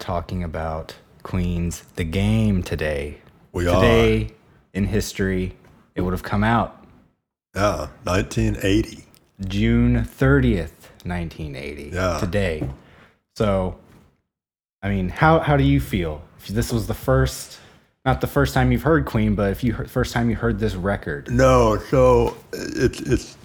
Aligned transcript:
talking 0.00 0.42
about 0.42 0.96
Queen's 1.22 1.82
The 1.94 2.04
Game 2.04 2.62
today. 2.62 3.18
We 3.52 3.64
today 3.64 4.32
in 4.72 4.86
history, 4.86 5.56
it 5.94 6.00
would 6.00 6.12
have 6.12 6.22
come 6.22 6.42
out 6.44 6.84
Yeah, 7.54 7.88
1980. 8.04 9.04
June 9.46 10.04
30th, 10.04 10.72
1980. 11.04 11.90
Yeah. 11.92 12.18
Today. 12.20 12.68
So, 13.36 13.78
I 14.82 14.88
mean, 14.88 15.08
how, 15.08 15.40
how 15.40 15.56
do 15.56 15.64
you 15.64 15.80
feel? 15.80 16.22
If 16.38 16.48
this 16.48 16.72
was 16.72 16.86
the 16.86 16.94
first, 16.94 17.58
not 18.04 18.20
the 18.20 18.26
first 18.26 18.54
time 18.54 18.70
you've 18.72 18.82
heard 18.82 19.04
Queen, 19.06 19.34
but 19.34 19.50
if 19.50 19.62
you 19.64 19.72
heard, 19.72 19.90
first 19.90 20.12
time 20.12 20.30
you 20.30 20.36
heard 20.36 20.58
this 20.58 20.74
record. 20.74 21.30
No, 21.30 21.78
so 21.90 22.36
it's 22.52 23.00
it's 23.00 23.36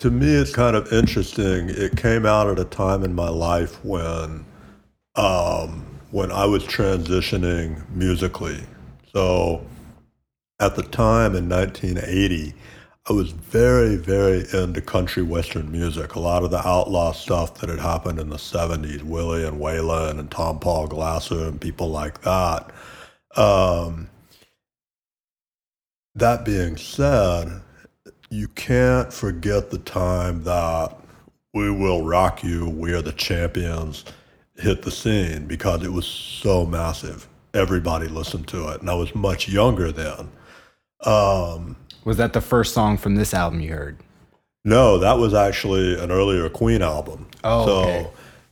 to 0.00 0.10
me 0.10 0.26
it's 0.34 0.54
kind 0.54 0.76
of 0.76 0.92
interesting. 0.92 1.70
It 1.70 1.96
came 1.96 2.26
out 2.26 2.48
at 2.48 2.58
a 2.58 2.64
time 2.64 3.02
in 3.02 3.14
my 3.14 3.28
life 3.30 3.82
when 3.84 4.44
um 5.16 5.83
when 6.14 6.30
I 6.30 6.44
was 6.44 6.62
transitioning 6.62 7.90
musically. 7.90 8.60
So 9.12 9.66
at 10.60 10.76
the 10.76 10.84
time 10.84 11.34
in 11.34 11.48
1980, 11.48 12.54
I 13.10 13.12
was 13.12 13.32
very, 13.32 13.96
very 13.96 14.44
into 14.52 14.80
country 14.80 15.24
western 15.24 15.72
music. 15.72 16.14
A 16.14 16.20
lot 16.20 16.44
of 16.44 16.52
the 16.52 16.64
outlaw 16.64 17.10
stuff 17.10 17.56
that 17.56 17.68
had 17.68 17.80
happened 17.80 18.20
in 18.20 18.28
the 18.28 18.36
70s, 18.36 19.02
Willie 19.02 19.44
and 19.44 19.60
Waylon 19.60 20.20
and 20.20 20.30
Tompall 20.30 20.88
Glaser 20.88 21.48
and 21.48 21.60
people 21.60 21.88
like 21.88 22.20
that. 22.20 22.70
Um, 23.34 24.08
that 26.14 26.44
being 26.44 26.76
said, 26.76 27.60
you 28.30 28.46
can't 28.46 29.12
forget 29.12 29.72
the 29.72 29.78
time 29.78 30.44
that 30.44 30.96
We 31.52 31.72
Will 31.72 32.04
Rock 32.04 32.44
You, 32.44 32.68
We 32.68 32.92
Are 32.92 33.02
the 33.02 33.10
Champions 33.10 34.04
hit 34.56 34.82
the 34.82 34.90
scene 34.90 35.46
because 35.46 35.82
it 35.82 35.92
was 35.92 36.06
so 36.06 36.64
massive. 36.64 37.28
Everybody 37.52 38.08
listened 38.08 38.48
to 38.48 38.68
it. 38.68 38.80
And 38.80 38.90
I 38.90 38.94
was 38.94 39.14
much 39.14 39.48
younger 39.48 39.92
then. 39.92 40.30
Um, 41.04 41.76
Was 42.04 42.16
that 42.16 42.32
the 42.32 42.40
first 42.40 42.72
song 42.74 42.96
from 42.96 43.16
this 43.16 43.34
album 43.34 43.60
you 43.60 43.70
heard? 43.72 43.98
no, 44.66 44.96
that 44.98 45.18
was 45.18 45.34
actually 45.34 45.98
an 46.00 46.10
earlier 46.10 46.48
Queen 46.48 46.80
album. 46.80 47.26
Oh, 47.44 47.66
so, 47.66 47.80
okay. 47.82 48.08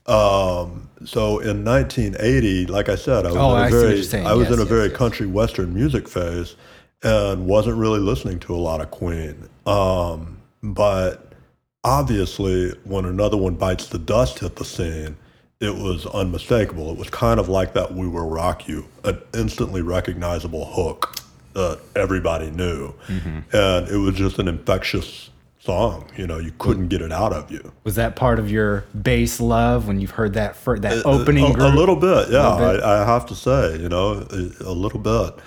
um, 0.07 0.91
so 1.07 1.39
in 1.39 1.65
1980, 1.65 2.67
like 2.67 2.91
I 2.91 2.97
said, 2.97 3.25
I 3.25 3.29
was 3.29 3.37
Oh, 3.39 3.57
in 3.57 3.63
a 3.63 3.65
I 3.65 3.71
very. 3.71 3.87
I 4.27 4.35
was 4.35 4.49
Yes, 4.49 4.53
in 4.53 4.59
a 4.59 4.63
yes, 4.63 4.69
very 4.69 4.89
yes. 4.89 4.97
country 4.97 5.27
western 5.27 5.73
music 5.73 6.07
phase, 6.09 6.55
and 7.03 7.47
wasn't 7.47 7.79
really 7.79 7.99
listening 8.01 8.39
to 8.41 8.55
a 8.55 8.59
lot 8.61 8.83
of 8.83 8.91
Queen. 8.91 9.49
Um, 9.65 10.37
but 10.63 11.33
obviously, 11.83 12.71
when 12.85 13.07
another 13.07 13.39
one 13.39 13.55
bites 13.55 13.87
the 13.89 13.99
dust 13.99 14.41
hit 14.41 14.57
the 14.57 14.67
scene, 14.67 15.17
it 15.63 15.75
was 15.77 16.05
unmistakable. 16.07 16.91
It 16.91 16.99
was 16.99 17.09
kind 17.09 17.39
of 17.41 17.49
like 17.49 17.73
that 17.75 17.95
"We 17.95 18.07
Will 18.09 18.29
Rock 18.29 18.69
You," 18.69 18.87
an 19.05 19.19
instantly 19.33 19.81
recognizable 19.81 20.67
hook 20.67 21.17
that 21.55 21.81
everybody 21.97 22.51
knew, 22.51 22.93
Mm-hmm. 23.09 23.39
and 23.57 23.89
it 23.89 23.97
was 23.99 24.15
just 24.17 24.39
an 24.39 24.49
infectious 24.49 25.31
song. 25.61 26.11
You 26.17 26.27
know, 26.27 26.39
you 26.39 26.53
couldn't 26.59 26.89
get 26.89 27.01
it 27.03 27.13
out 27.13 27.33
of 27.33 27.51
you. 27.51 27.73
Was 27.85 27.95
that 27.95 28.17
part 28.17 28.39
of 28.39 28.51
your 28.51 28.85
bass 29.01 29.41
love 29.41 29.87
when 29.87 30.01
you've 30.01 30.11
heard 30.11 30.35
that 30.35 30.57
for 30.57 30.79
that 30.81 31.07
opening 31.07 31.45
a, 31.45 31.67
a 31.67 31.69
little 31.69 31.97
bit, 31.97 32.31
yeah. 32.31 32.55
little 32.55 32.73
bit? 32.75 32.83
I, 32.83 33.03
I 33.03 33.05
have 33.07 33.27
to 33.27 33.35
say, 33.35 33.77
you 33.79 33.89
know, 33.89 34.27
a, 34.31 34.51
a 34.65 34.73
little 34.73 34.99
bit. 34.99 35.39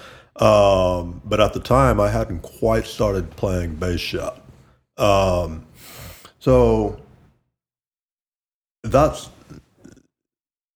Um, 0.41 1.21
but 1.25 1.39
at 1.39 1.53
the 1.53 1.59
time, 1.59 1.99
I 1.99 2.09
hadn't 2.09 2.41
quite 2.41 2.85
started 2.85 3.31
playing 3.35 3.75
bass 3.75 4.13
yet. 4.13 4.37
Um, 4.97 5.65
so 6.39 6.99
that's 8.83 9.29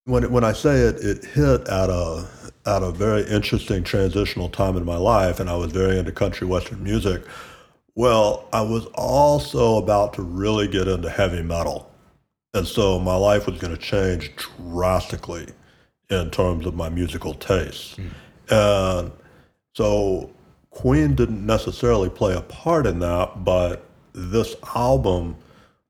when 0.09 0.31
when 0.31 0.43
I 0.43 0.53
say 0.53 0.79
it, 0.79 0.97
it 0.97 1.23
hit 1.23 1.67
at 1.67 1.89
a 1.89 2.27
at 2.65 2.83
a 2.83 2.91
very 2.91 3.23
interesting 3.23 3.83
transitional 3.83 4.49
time 4.49 4.75
in 4.75 4.83
my 4.83 4.97
life, 4.97 5.39
and 5.39 5.49
I 5.49 5.55
was 5.55 5.71
very 5.71 5.97
into 5.97 6.11
country 6.11 6.47
western 6.47 6.83
music. 6.83 7.23
Well, 7.95 8.47
I 8.51 8.61
was 8.61 8.85
also 8.95 9.77
about 9.77 10.13
to 10.13 10.21
really 10.21 10.67
get 10.67 10.87
into 10.87 11.09
heavy 11.09 11.43
metal, 11.43 11.91
and 12.53 12.67
so 12.67 12.99
my 12.99 13.15
life 13.15 13.45
was 13.45 13.59
going 13.59 13.75
to 13.75 13.81
change 13.81 14.31
drastically 14.57 15.47
in 16.09 16.31
terms 16.31 16.65
of 16.65 16.75
my 16.75 16.89
musical 16.89 17.35
tastes, 17.35 17.95
hmm. 17.95 18.07
and 18.49 19.11
so 19.75 20.31
Queen 20.71 21.13
didn't 21.13 21.45
necessarily 21.45 22.09
play 22.09 22.35
a 22.35 22.41
part 22.41 22.87
in 22.87 22.99
that, 22.99 23.43
but 23.43 23.85
this 24.13 24.55
album 24.75 25.35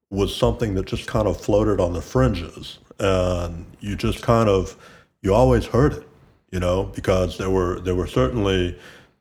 was 0.09 0.35
something 0.35 0.73
that 0.75 0.87
just 0.87 1.07
kind 1.07 1.27
of 1.27 1.39
floated 1.39 1.79
on 1.79 1.93
the 1.93 2.01
fringes 2.01 2.79
and 2.99 3.65
you 3.79 3.95
just 3.95 4.21
kind 4.21 4.49
of 4.49 4.75
you 5.21 5.33
always 5.33 5.65
heard 5.65 5.93
it 5.93 6.07
you 6.51 6.59
know 6.59 6.83
because 6.95 7.37
there 7.37 7.49
were 7.49 7.79
there 7.79 7.95
were 7.95 8.07
certainly 8.07 8.77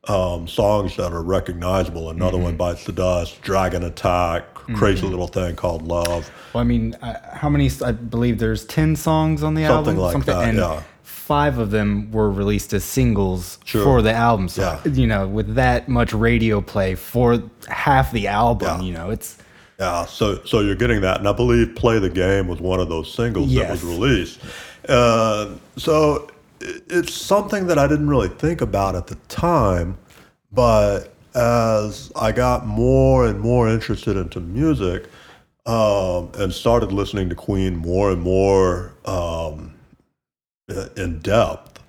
um, 0.07 0.47
songs 0.47 0.95
that 0.95 1.11
are 1.11 1.21
recognizable 1.21 2.09
another 2.09 2.37
one 2.37 2.55
bites 2.55 2.85
the 2.85 2.91
dust 2.91 3.41
dragon 3.41 3.83
attack 3.83 4.53
crazy 4.75 5.05
little 5.05 5.27
thing 5.27 5.55
called 5.55 5.81
love 5.87 6.29
Well, 6.53 6.61
I 6.61 6.63
mean, 6.63 6.93
uh, 7.01 7.35
how 7.35 7.49
many? 7.49 7.69
I 7.83 7.91
believe 7.91 8.37
there's 8.37 8.65
ten 8.65 8.95
songs 8.95 9.41
on 9.43 9.55
the 9.55 9.65
Something 9.65 9.97
album. 9.97 10.19
like 10.21 10.25
that, 10.25 10.47
and 10.49 10.57
yeah. 10.59 10.83
Five 11.01 11.57
of 11.59 11.69
them 11.71 12.11
were 12.11 12.29
released 12.31 12.73
as 12.73 12.83
singles 12.83 13.57
Sure. 13.65 13.83
for 13.83 14.01
the 14.03 14.11
album. 14.13 14.47
So, 14.47 14.61
Yeah. 14.61 14.91
you 14.91 15.05
know, 15.07 15.27
with 15.27 15.55
that 15.55 15.87
much 15.89 16.11
radio 16.13 16.59
play 16.61 16.93
for 16.95 17.41
half 17.67 18.11
the 18.11 18.27
album, 18.27 18.79
Yeah. 18.81 18.85
you 18.87 18.93
know, 18.93 19.09
it's 19.11 19.37
Yeah, 19.79 20.05
so 20.05 20.43
so 20.45 20.59
you're 20.59 20.75
getting 20.75 21.01
that, 21.01 21.19
and 21.19 21.27
I 21.27 21.31
believe 21.31 21.75
"Play 21.75 21.99
the 21.99 22.09
Game" 22.09 22.47
was 22.47 22.59
one 22.59 22.79
of 22.79 22.89
those 22.89 23.13
singles 23.13 23.53
that 23.53 23.71
was 23.71 23.83
released. 23.83 24.39
Uh, 24.87 25.51
so 25.77 26.27
it- 26.59 26.83
it's 26.89 27.13
something 27.13 27.67
that 27.67 27.77
I 27.79 27.87
didn't 27.87 28.09
really 28.09 28.27
think 28.27 28.59
about 28.61 28.95
at 28.95 29.07
the 29.07 29.15
time, 29.29 29.97
but 30.51 31.13
as 31.33 32.11
I 32.15 32.31
got 32.33 32.65
more 32.67 33.25
and 33.25 33.39
more 33.39 33.69
interested 33.69 34.17
into 34.17 34.39
music 34.41 35.05
um, 35.65 36.29
and 36.37 36.51
started 36.53 36.91
listening 36.91 37.29
to 37.29 37.35
Queen 37.35 37.75
more 37.77 38.11
and 38.11 38.21
more 38.21 38.93
um, 39.05 39.75
in 40.97 41.19
depth, 41.19 41.79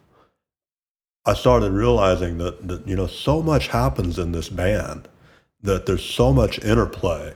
I 1.26 1.34
started 1.34 1.72
realizing 1.72 2.38
that, 2.38 2.68
that 2.68 2.86
you 2.86 2.94
know 2.94 3.06
so 3.08 3.42
much 3.42 3.66
happens 3.68 4.16
in 4.18 4.30
this 4.30 4.48
band 4.48 5.08
that 5.62 5.86
there's 5.86 6.04
so 6.04 6.32
much 6.32 6.58
interplay. 6.62 7.34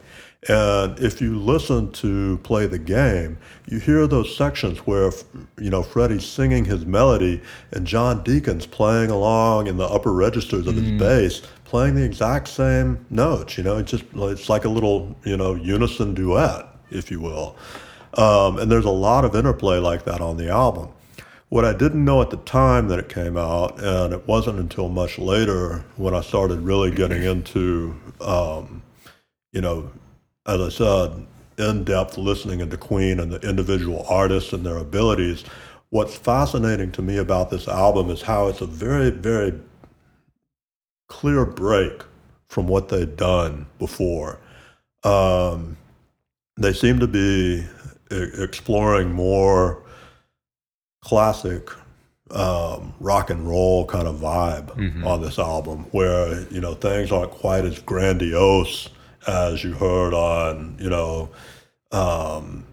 And 0.48 0.98
if 1.00 1.22
you 1.22 1.38
listen 1.38 1.90
to 1.92 2.38
play 2.38 2.66
the 2.66 2.78
game, 2.78 3.38
you 3.66 3.78
hear 3.78 4.06
those 4.06 4.36
sections 4.36 4.78
where 4.80 5.10
you 5.58 5.70
know 5.70 5.82
Freddie's 5.82 6.26
singing 6.26 6.66
his 6.66 6.84
melody 6.84 7.40
and 7.72 7.86
John 7.86 8.22
Deacon's 8.22 8.66
playing 8.66 9.10
along 9.10 9.68
in 9.68 9.78
the 9.78 9.86
upper 9.86 10.12
registers 10.12 10.66
of 10.66 10.76
his 10.76 10.90
bass, 10.98 11.40
playing 11.64 11.94
the 11.94 12.04
exact 12.04 12.48
same 12.48 13.06
notes. 13.08 13.56
You 13.56 13.64
know, 13.64 13.78
it's 13.78 13.90
just 13.90 14.04
it's 14.14 14.50
like 14.50 14.66
a 14.66 14.68
little 14.68 15.16
you 15.24 15.36
know 15.36 15.54
unison 15.54 16.12
duet, 16.12 16.66
if 16.90 17.10
you 17.10 17.20
will. 17.20 17.56
Um, 18.16 18.58
and 18.58 18.70
there's 18.70 18.84
a 18.84 18.90
lot 18.90 19.24
of 19.24 19.34
interplay 19.34 19.78
like 19.78 20.04
that 20.04 20.20
on 20.20 20.36
the 20.36 20.50
album. 20.50 20.90
What 21.48 21.64
I 21.64 21.72
didn't 21.72 22.04
know 22.04 22.20
at 22.20 22.30
the 22.30 22.36
time 22.38 22.88
that 22.88 22.98
it 22.98 23.08
came 23.08 23.36
out, 23.36 23.82
and 23.82 24.12
it 24.12 24.26
wasn't 24.26 24.58
until 24.58 24.88
much 24.88 25.18
later 25.18 25.84
when 25.96 26.14
I 26.14 26.20
started 26.20 26.60
really 26.60 26.90
getting 26.90 27.22
into, 27.22 27.94
um, 28.20 28.82
you 29.52 29.60
know, 29.60 29.90
as 30.46 30.60
I 30.60 30.68
said, 30.68 31.26
in 31.58 31.84
depth 31.84 32.18
listening 32.18 32.60
into 32.60 32.76
Queen 32.76 33.20
and 33.20 33.30
the 33.32 33.48
individual 33.48 34.04
artists 34.08 34.52
and 34.52 34.66
their 34.66 34.78
abilities. 34.78 35.44
What's 35.90 36.16
fascinating 36.16 36.90
to 36.92 37.02
me 37.02 37.18
about 37.18 37.50
this 37.50 37.68
album 37.68 38.10
is 38.10 38.22
how 38.22 38.48
it's 38.48 38.60
a 38.60 38.66
very, 38.66 39.10
very 39.10 39.54
clear 41.08 41.44
break 41.44 42.02
from 42.48 42.66
what 42.66 42.88
they'd 42.88 43.16
done 43.16 43.66
before. 43.78 44.38
Um, 45.04 45.76
they 46.56 46.72
seem 46.72 46.98
to 47.00 47.06
be 47.06 47.64
exploring 48.10 49.12
more 49.12 49.82
classic 51.02 51.68
um, 52.30 52.94
rock 53.00 53.30
and 53.30 53.46
roll 53.46 53.86
kind 53.86 54.08
of 54.08 54.16
vibe 54.16 54.70
on 55.06 55.20
this 55.20 55.38
album, 55.38 55.80
where 55.92 56.40
you 56.50 56.60
know 56.60 56.74
things 56.74 57.12
aren't 57.12 57.30
quite 57.32 57.64
as 57.64 57.78
grandiose 57.80 58.88
as 59.26 59.62
you 59.64 59.72
heard 59.72 60.14
on 60.14 60.76
you 60.80 60.90
know 60.90 61.30
um, 61.92 62.64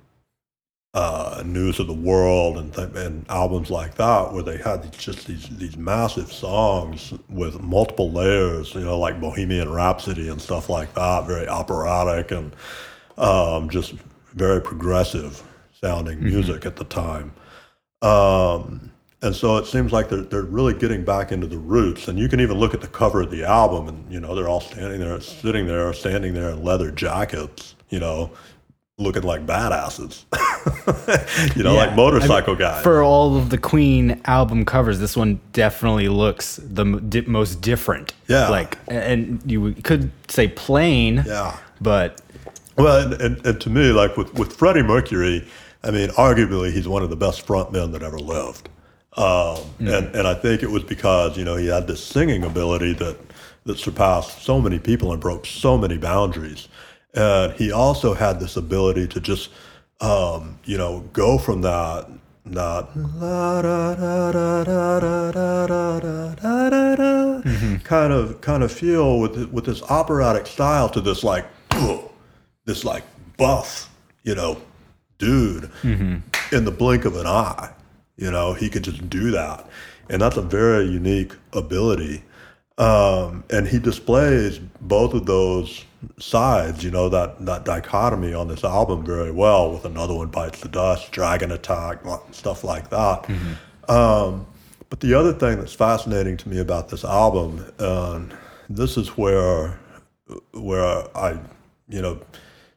uh, 0.94 1.42
News 1.46 1.80
of 1.80 1.88
the 1.88 1.94
World 1.94 2.58
and 2.58 2.74
th- 2.74 2.90
and 2.96 3.26
albums 3.30 3.70
like 3.72 3.96
that, 3.96 4.34
where 4.34 4.44
they 4.44 4.58
had 4.58 4.84
these- 4.84 5.02
just 5.02 5.28
these 5.28 5.48
these 5.58 5.78
massive 5.78 6.32
songs 6.32 7.14
with 7.30 7.62
multiple 7.62 8.12
layers, 8.12 8.74
you 8.76 8.82
know, 8.82 9.00
like 9.00 9.22
Bohemian 9.22 9.72
Rhapsody 9.72 10.28
and 10.28 10.42
stuff 10.42 10.70
like 10.70 10.94
that, 10.96 11.26
very 11.28 11.48
operatic 11.48 12.32
and 12.32 12.54
um, 13.18 13.70
just 13.70 13.94
very 14.34 14.62
progressive 14.62 15.44
sounding 15.82 16.22
music 16.24 16.66
at 16.66 16.76
the 16.76 16.84
time. 16.84 17.32
Um, 18.02 18.92
and 19.22 19.36
so 19.36 19.58
it 19.58 19.66
seems 19.68 19.92
like 19.92 20.10
they're, 20.10 20.22
they're 20.22 20.42
really 20.44 20.74
getting 20.74 21.04
back 21.06 21.32
into 21.32 21.48
the 21.48 21.58
roots. 21.58 22.08
And 22.08 22.18
you 22.18 22.28
can 22.28 22.40
even 22.40 22.58
look 22.58 22.74
at 22.74 22.82
the 22.82 22.88
cover 22.88 23.22
of 23.22 23.30
the 23.32 23.44
album, 23.44 23.88
and 23.88 24.12
you 24.12 24.20
know 24.20 24.34
they're 24.36 24.48
all 24.50 24.62
standing 24.62 25.00
there, 25.00 25.20
sitting 25.22 25.68
there, 25.68 25.94
standing 25.94 26.34
there 26.34 26.50
in 26.50 26.64
leather 26.64 26.92
jackets, 26.92 27.76
you 27.90 28.00
know, 28.00 28.32
looking 28.98 29.24
like 29.24 29.46
badasses, 29.48 30.26
you 31.56 31.64
know, 31.64 31.74
Yeah. 31.74 31.86
like 31.86 31.96
motorcycle 31.96 32.56
guys. 32.56 32.84
for 32.84 33.02
all 33.04 33.36
of 33.36 33.50
the 33.50 33.58
Queen 33.58 34.22
album 34.26 34.64
covers, 34.66 35.00
this 35.00 35.18
one 35.18 35.40
definitely 35.54 36.08
looks 36.08 36.58
the 36.64 36.84
di- 37.00 37.22
most 37.22 37.62
different. 37.62 38.14
Yeah. 38.28 38.50
like, 38.50 38.78
and 38.88 39.42
you 39.50 39.74
could 39.84 40.12
say 40.28 40.48
plain, 40.50 41.24
yeah. 41.26 41.58
but 41.80 42.22
Well, 42.78 43.12
and, 43.12 43.22
and, 43.22 43.46
and 43.46 43.62
to 43.62 43.70
me, 43.72 43.92
like 43.92 44.18
with, 44.18 44.34
with 44.36 44.54
Freddie 44.54 44.84
Mercury, 44.84 45.48
I 45.84 45.90
mean, 45.90 46.10
arguably 46.10 46.72
he's 46.72 46.88
one 46.88 47.02
of 47.02 47.10
the 47.10 47.16
best 47.16 47.48
frontmen 47.48 47.92
that 47.94 48.04
ever 48.04 48.20
lived. 48.20 48.70
Um, 49.18 49.58
mm. 49.80 49.98
and, 49.98 50.16
and 50.16 50.28
I 50.28 50.34
think 50.34 50.64
it 50.64 50.70
was 50.70 50.84
because, 50.84 51.38
you 51.38 51.44
know, 51.44 51.56
he 51.56 51.68
had 51.68 51.88
this 51.88 52.04
singing 52.04 52.44
ability 52.44 52.94
that, 52.94 53.18
that 53.66 53.78
surpassed 53.78 54.42
so 54.42 54.62
many 54.62 54.80
people 54.80 55.12
and 55.12 55.22
broke 55.22 55.46
so 55.46 55.78
many 55.78 55.98
boundaries. 55.98 56.68
And 57.14 57.52
he 57.54 57.72
also 57.72 58.14
had 58.14 58.40
this 58.40 58.56
ability 58.56 59.08
to 59.10 59.20
just, 59.20 59.50
um, 60.00 60.60
you 60.64 60.78
know, 60.78 61.02
go 61.14 61.38
from 61.38 61.62
that 61.62 62.10
not 62.44 62.94
mm-hmm. 67.44 67.78
kind 67.78 68.12
of 68.12 68.42
kind 68.42 68.64
of 68.64 68.72
feel 68.72 69.20
with 69.20 69.52
with 69.52 69.66
this 69.66 69.84
operatic 69.84 70.48
style 70.48 70.90
to 70.90 71.02
this 71.02 71.24
like 71.24 71.46
this 72.66 72.84
like 72.84 73.04
buff 73.38 73.90
you 74.24 74.34
know 74.34 74.60
dude 75.20 75.70
mm-hmm. 75.84 76.16
in 76.56 76.66
the 76.66 76.72
blink 76.72 77.06
of 77.06 77.16
an 77.16 77.28
eye 77.28 77.70
you 78.18 78.32
know, 78.32 78.54
he 78.54 78.70
could 78.70 78.84
just 78.84 79.10
do 79.10 79.32
that. 79.32 79.68
And 80.10 80.22
that's 80.22 80.38
a 80.38 80.42
very 80.42 80.86
unique 80.86 81.34
ability. 81.54 82.24
Um, 82.78 83.44
and 83.50 83.68
he 83.68 83.80
displays 83.80 84.60
both 84.82 85.14
of 85.14 85.26
those 85.26 85.86
sides, 86.20 86.84
you 86.84 86.90
know, 86.92 87.10
that, 87.10 87.46
that 87.46 87.64
dichotomy 87.66 88.34
on 88.34 88.48
this 88.48 88.64
album 88.64 89.06
very 89.06 89.32
well 89.32 89.72
with 89.72 89.86
another 89.86 90.16
one 90.16 90.30
bites 90.30 90.62
the 90.62 90.68
dust, 90.70 91.12
dragon 91.12 91.52
attack, 91.52 92.00
stuff 92.32 92.64
like 92.64 92.90
that. 92.90 93.30
Um, 93.88 94.48
but 94.90 95.00
the 95.00 95.14
other 95.14 95.32
thing 95.34 95.60
that's 95.60 95.74
fascinating 95.74 96.38
to 96.38 96.50
me 96.50 96.60
about 96.60 96.90
this 96.90 97.04
album, 97.06 97.66
and 97.80 98.34
this 98.70 98.98
is 98.98 99.10
where 99.18 99.80
where 100.54 101.18
I, 101.18 101.38
you 101.90 102.02
know, 102.02 102.20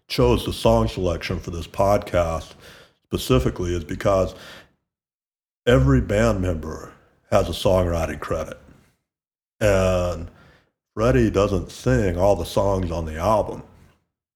chose 0.08 0.44
the 0.44 0.52
song 0.52 0.88
selection 0.88 1.38
for 1.40 1.50
this 1.50 1.66
podcast 1.66 2.54
specifically 3.06 3.74
is 3.74 3.84
because 3.84 4.34
every 5.66 6.00
band 6.00 6.40
member 6.40 6.92
has 7.30 7.48
a 7.48 7.52
songwriting 7.52 8.20
credit. 8.20 8.58
And 9.60 10.30
Freddie 10.94 11.30
doesn't 11.30 11.70
sing 11.70 12.16
all 12.16 12.36
the 12.36 12.44
songs 12.44 12.90
on 12.90 13.04
the 13.04 13.16
album. 13.16 13.62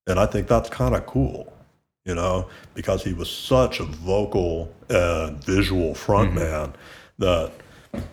And 0.06 0.18
I 0.18 0.26
think 0.26 0.49
that's 0.49 0.70
kind 0.70 0.94
of 0.94 1.06
cool, 1.06 1.52
you 2.04 2.14
know, 2.14 2.49
because 2.75 3.04
he 3.04 3.12
was 3.12 3.30
such 3.30 3.78
a 3.80 3.85
vocal 3.85 4.73
and 4.88 5.42
visual 5.44 5.94
frontman 5.94 6.73
mm-hmm. 6.73 7.23
that 7.23 7.52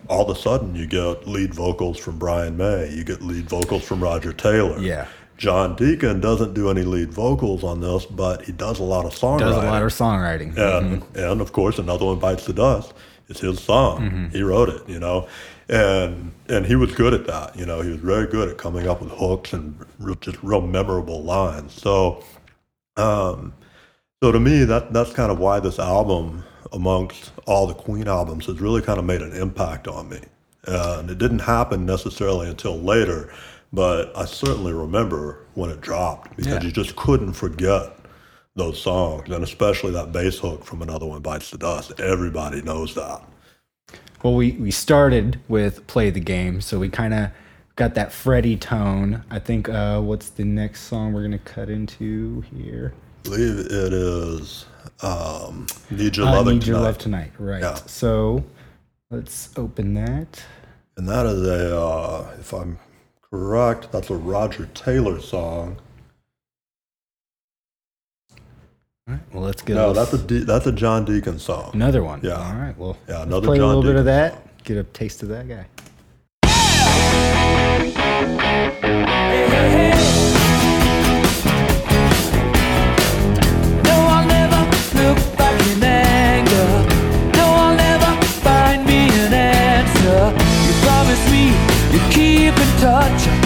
all 0.08 0.30
of 0.30 0.36
a 0.36 0.40
sudden 0.40 0.74
you 0.74 0.86
get 0.86 1.26
lead 1.26 1.54
vocals 1.54 1.98
from 1.98 2.18
Brian 2.18 2.56
May, 2.56 2.92
you 2.92 3.02
get 3.04 3.22
lead 3.22 3.48
vocals 3.48 3.82
from 3.82 4.02
Roger 4.02 4.32
Taylor. 4.32 4.78
Yeah. 4.78 5.08
John 5.36 5.76
Deacon 5.76 6.20
doesn't 6.20 6.54
do 6.54 6.70
any 6.70 6.82
lead 6.82 7.12
vocals 7.12 7.62
on 7.62 7.80
this, 7.80 8.06
but 8.06 8.42
he 8.42 8.52
does 8.52 8.78
a 8.78 8.82
lot 8.84 9.04
of 9.04 9.12
songwriting. 9.12 9.38
does 9.40 9.56
a 9.56 9.66
lot 9.66 9.82
of 9.82 9.92
songwriting. 9.92 10.56
And, 10.56 11.02
and 11.14 11.40
of 11.40 11.52
course, 11.52 11.78
another 11.78 12.06
one 12.06 12.18
bites 12.18 12.46
the 12.46 12.52
dust. 12.54 12.94
It's 13.28 13.40
his 13.40 13.60
song. 13.60 14.30
He 14.32 14.42
wrote 14.42 14.68
it, 14.68 14.88
you 14.88 14.98
know. 15.00 15.28
and 15.68 16.32
and 16.48 16.64
he 16.64 16.76
was 16.76 16.94
good 16.94 17.12
at 17.12 17.26
that. 17.26 17.56
You 17.56 17.66
know, 17.66 17.80
he 17.82 17.90
was 17.90 18.00
very 18.00 18.26
good 18.28 18.48
at 18.48 18.56
coming 18.56 18.86
up 18.88 19.02
with 19.02 19.10
hooks 19.10 19.52
and 19.52 19.76
real, 19.98 20.14
just 20.14 20.40
real 20.44 20.60
memorable 20.60 21.24
lines. 21.24 21.72
So, 21.74 22.22
um, 22.96 23.52
so 24.22 24.30
to 24.32 24.38
me, 24.40 24.64
that 24.64 24.92
that's 24.92 25.12
kind 25.12 25.32
of 25.32 25.38
why 25.40 25.58
this 25.60 25.78
album, 25.80 26.44
amongst 26.72 27.32
all 27.46 27.66
the 27.66 27.74
Queen 27.74 28.06
albums, 28.08 28.46
has 28.46 28.60
really 28.60 28.80
kind 28.80 28.98
of 28.98 29.04
made 29.04 29.22
an 29.22 29.32
impact 29.32 29.88
on 29.88 30.08
me. 30.08 30.20
And 30.64 31.10
it 31.10 31.18
didn't 31.18 31.40
happen 31.40 31.84
necessarily 31.84 32.48
until 32.48 32.78
later, 32.78 33.32
but 33.76 34.10
I 34.16 34.24
certainly 34.24 34.72
remember 34.72 35.44
when 35.54 35.68
it 35.68 35.82
dropped 35.82 36.34
because 36.34 36.54
Yeah. 36.54 36.62
you 36.62 36.72
just 36.72 36.96
couldn't 36.96 37.34
forget 37.34 37.94
those 38.56 38.80
songs, 38.80 39.28
and 39.30 39.44
especially 39.44 39.92
that 39.92 40.12
bass 40.12 40.38
hook 40.38 40.64
from 40.64 40.80
Another 40.80 41.04
One 41.04 41.20
Bites 41.20 41.50
the 41.50 41.58
Dust. 41.58 41.92
Everybody 42.00 42.62
knows 42.62 42.94
that. 42.94 43.20
Well, 44.22 44.34
we, 44.34 44.52
we 44.52 44.70
started 44.70 45.38
with 45.46 45.86
play 45.88 46.08
the 46.08 46.20
game, 46.20 46.62
so 46.62 46.78
we 46.78 46.88
kind 46.88 47.12
of 47.12 47.28
got 47.76 47.94
that 47.96 48.12
Freddie 48.12 48.56
tone. 48.56 49.22
I 49.30 49.38
think 49.40 49.68
uh, 49.68 50.00
what's 50.00 50.30
the 50.30 50.44
next 50.44 50.84
song 50.84 51.12
we're 51.12 51.22
gonna 51.22 51.38
cut 51.38 51.68
into 51.68 52.40
here? 52.56 52.94
I 52.96 53.28
believe 53.28 53.58
it 53.58 53.92
is 53.92 54.64
um, 55.02 55.66
Need 55.90 56.16
Your 56.16 56.26
I 56.28 56.32
Loving 56.32 56.54
need 56.60 56.66
your 56.66 56.76
Tonight. 56.76 56.86
love 56.86 56.98
tonight. 56.98 57.32
Right. 57.38 57.60
Yeah. 57.62 57.74
So 57.74 58.42
let's 59.10 59.50
open 59.58 59.92
that. 59.94 60.42
And 60.96 61.06
that 61.10 61.26
is 61.26 61.42
a, 61.46 61.78
uh, 61.78 62.34
if 62.40 62.54
I'm 62.54 62.78
correct, 63.30 63.90
that's 63.92 64.10
a 64.10 64.16
Roger 64.16 64.66
Taylor 64.74 65.20
song. 65.20 65.76
All 69.08 69.14
right. 69.14 69.20
Well, 69.32 69.44
let's 69.44 69.62
get 69.62 69.74
No, 69.74 69.90
a 69.90 69.94
that's 69.94 70.12
a 70.12 70.18
De- 70.18 70.44
that's 70.44 70.66
a 70.66 70.72
John 70.72 71.04
Deacon 71.04 71.38
song. 71.38 71.70
another 71.74 72.02
one. 72.02 72.20
Yeah. 72.22 72.32
All 72.32 72.54
right. 72.54 72.76
Well, 72.76 72.96
Yeah, 73.08 73.18
let's 73.18 73.26
another 73.26 73.46
play 73.46 73.56
a 73.56 73.60
John 73.60 73.68
little 73.68 73.82
bit 73.84 73.96
of 73.96 74.04
that. 74.06 74.32
song. 74.32 74.42
Get 74.64 74.76
a 74.78 74.82
taste 74.84 75.22
of 75.22 75.28
that 75.28 75.46
guy. 75.48 75.66
Hey, 78.82 79.46
hey, 79.48 79.70
hey. 79.70 79.92
No, 83.84 83.94
I'll 84.14 84.26
never 84.26 84.60
look 85.00 85.18
back 85.38 85.60
in 85.72 85.82
anger. 85.84 86.68
No, 87.36 87.44
I'll 87.44 87.76
never 87.76 88.10
find 88.46 88.84
me 88.86 89.08
an 89.26 89.32
answer. 89.34 90.32
You 90.66 90.72
promised 90.84 91.26
me 91.30 91.44
keep 92.10 92.56
in 92.58 92.78
touch. 92.78 93.45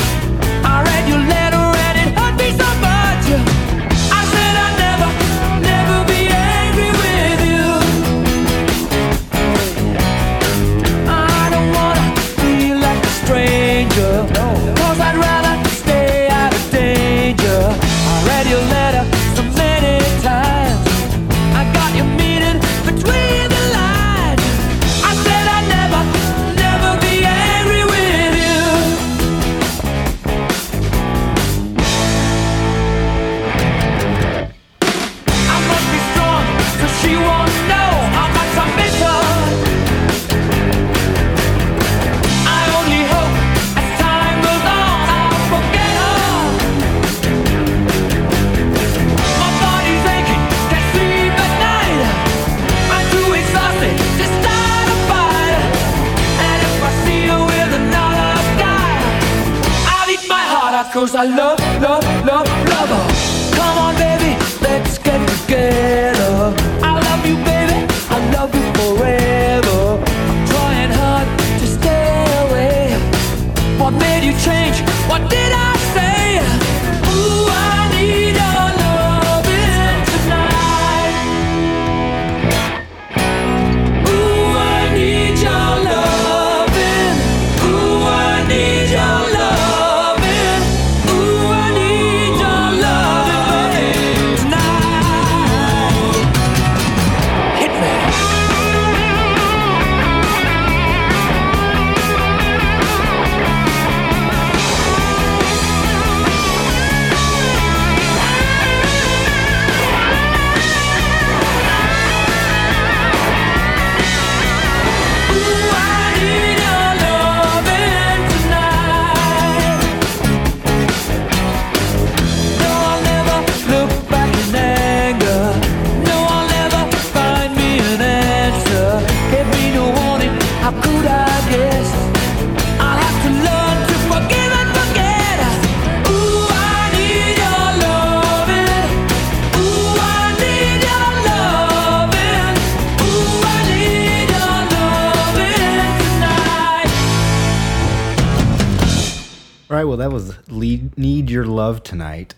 Well, 149.91 149.97
that 149.97 150.13
was 150.13 150.37
lead, 150.49 150.97
"Need 150.97 151.31
Your 151.31 151.45
Love 151.45 151.83
Tonight." 151.83 152.37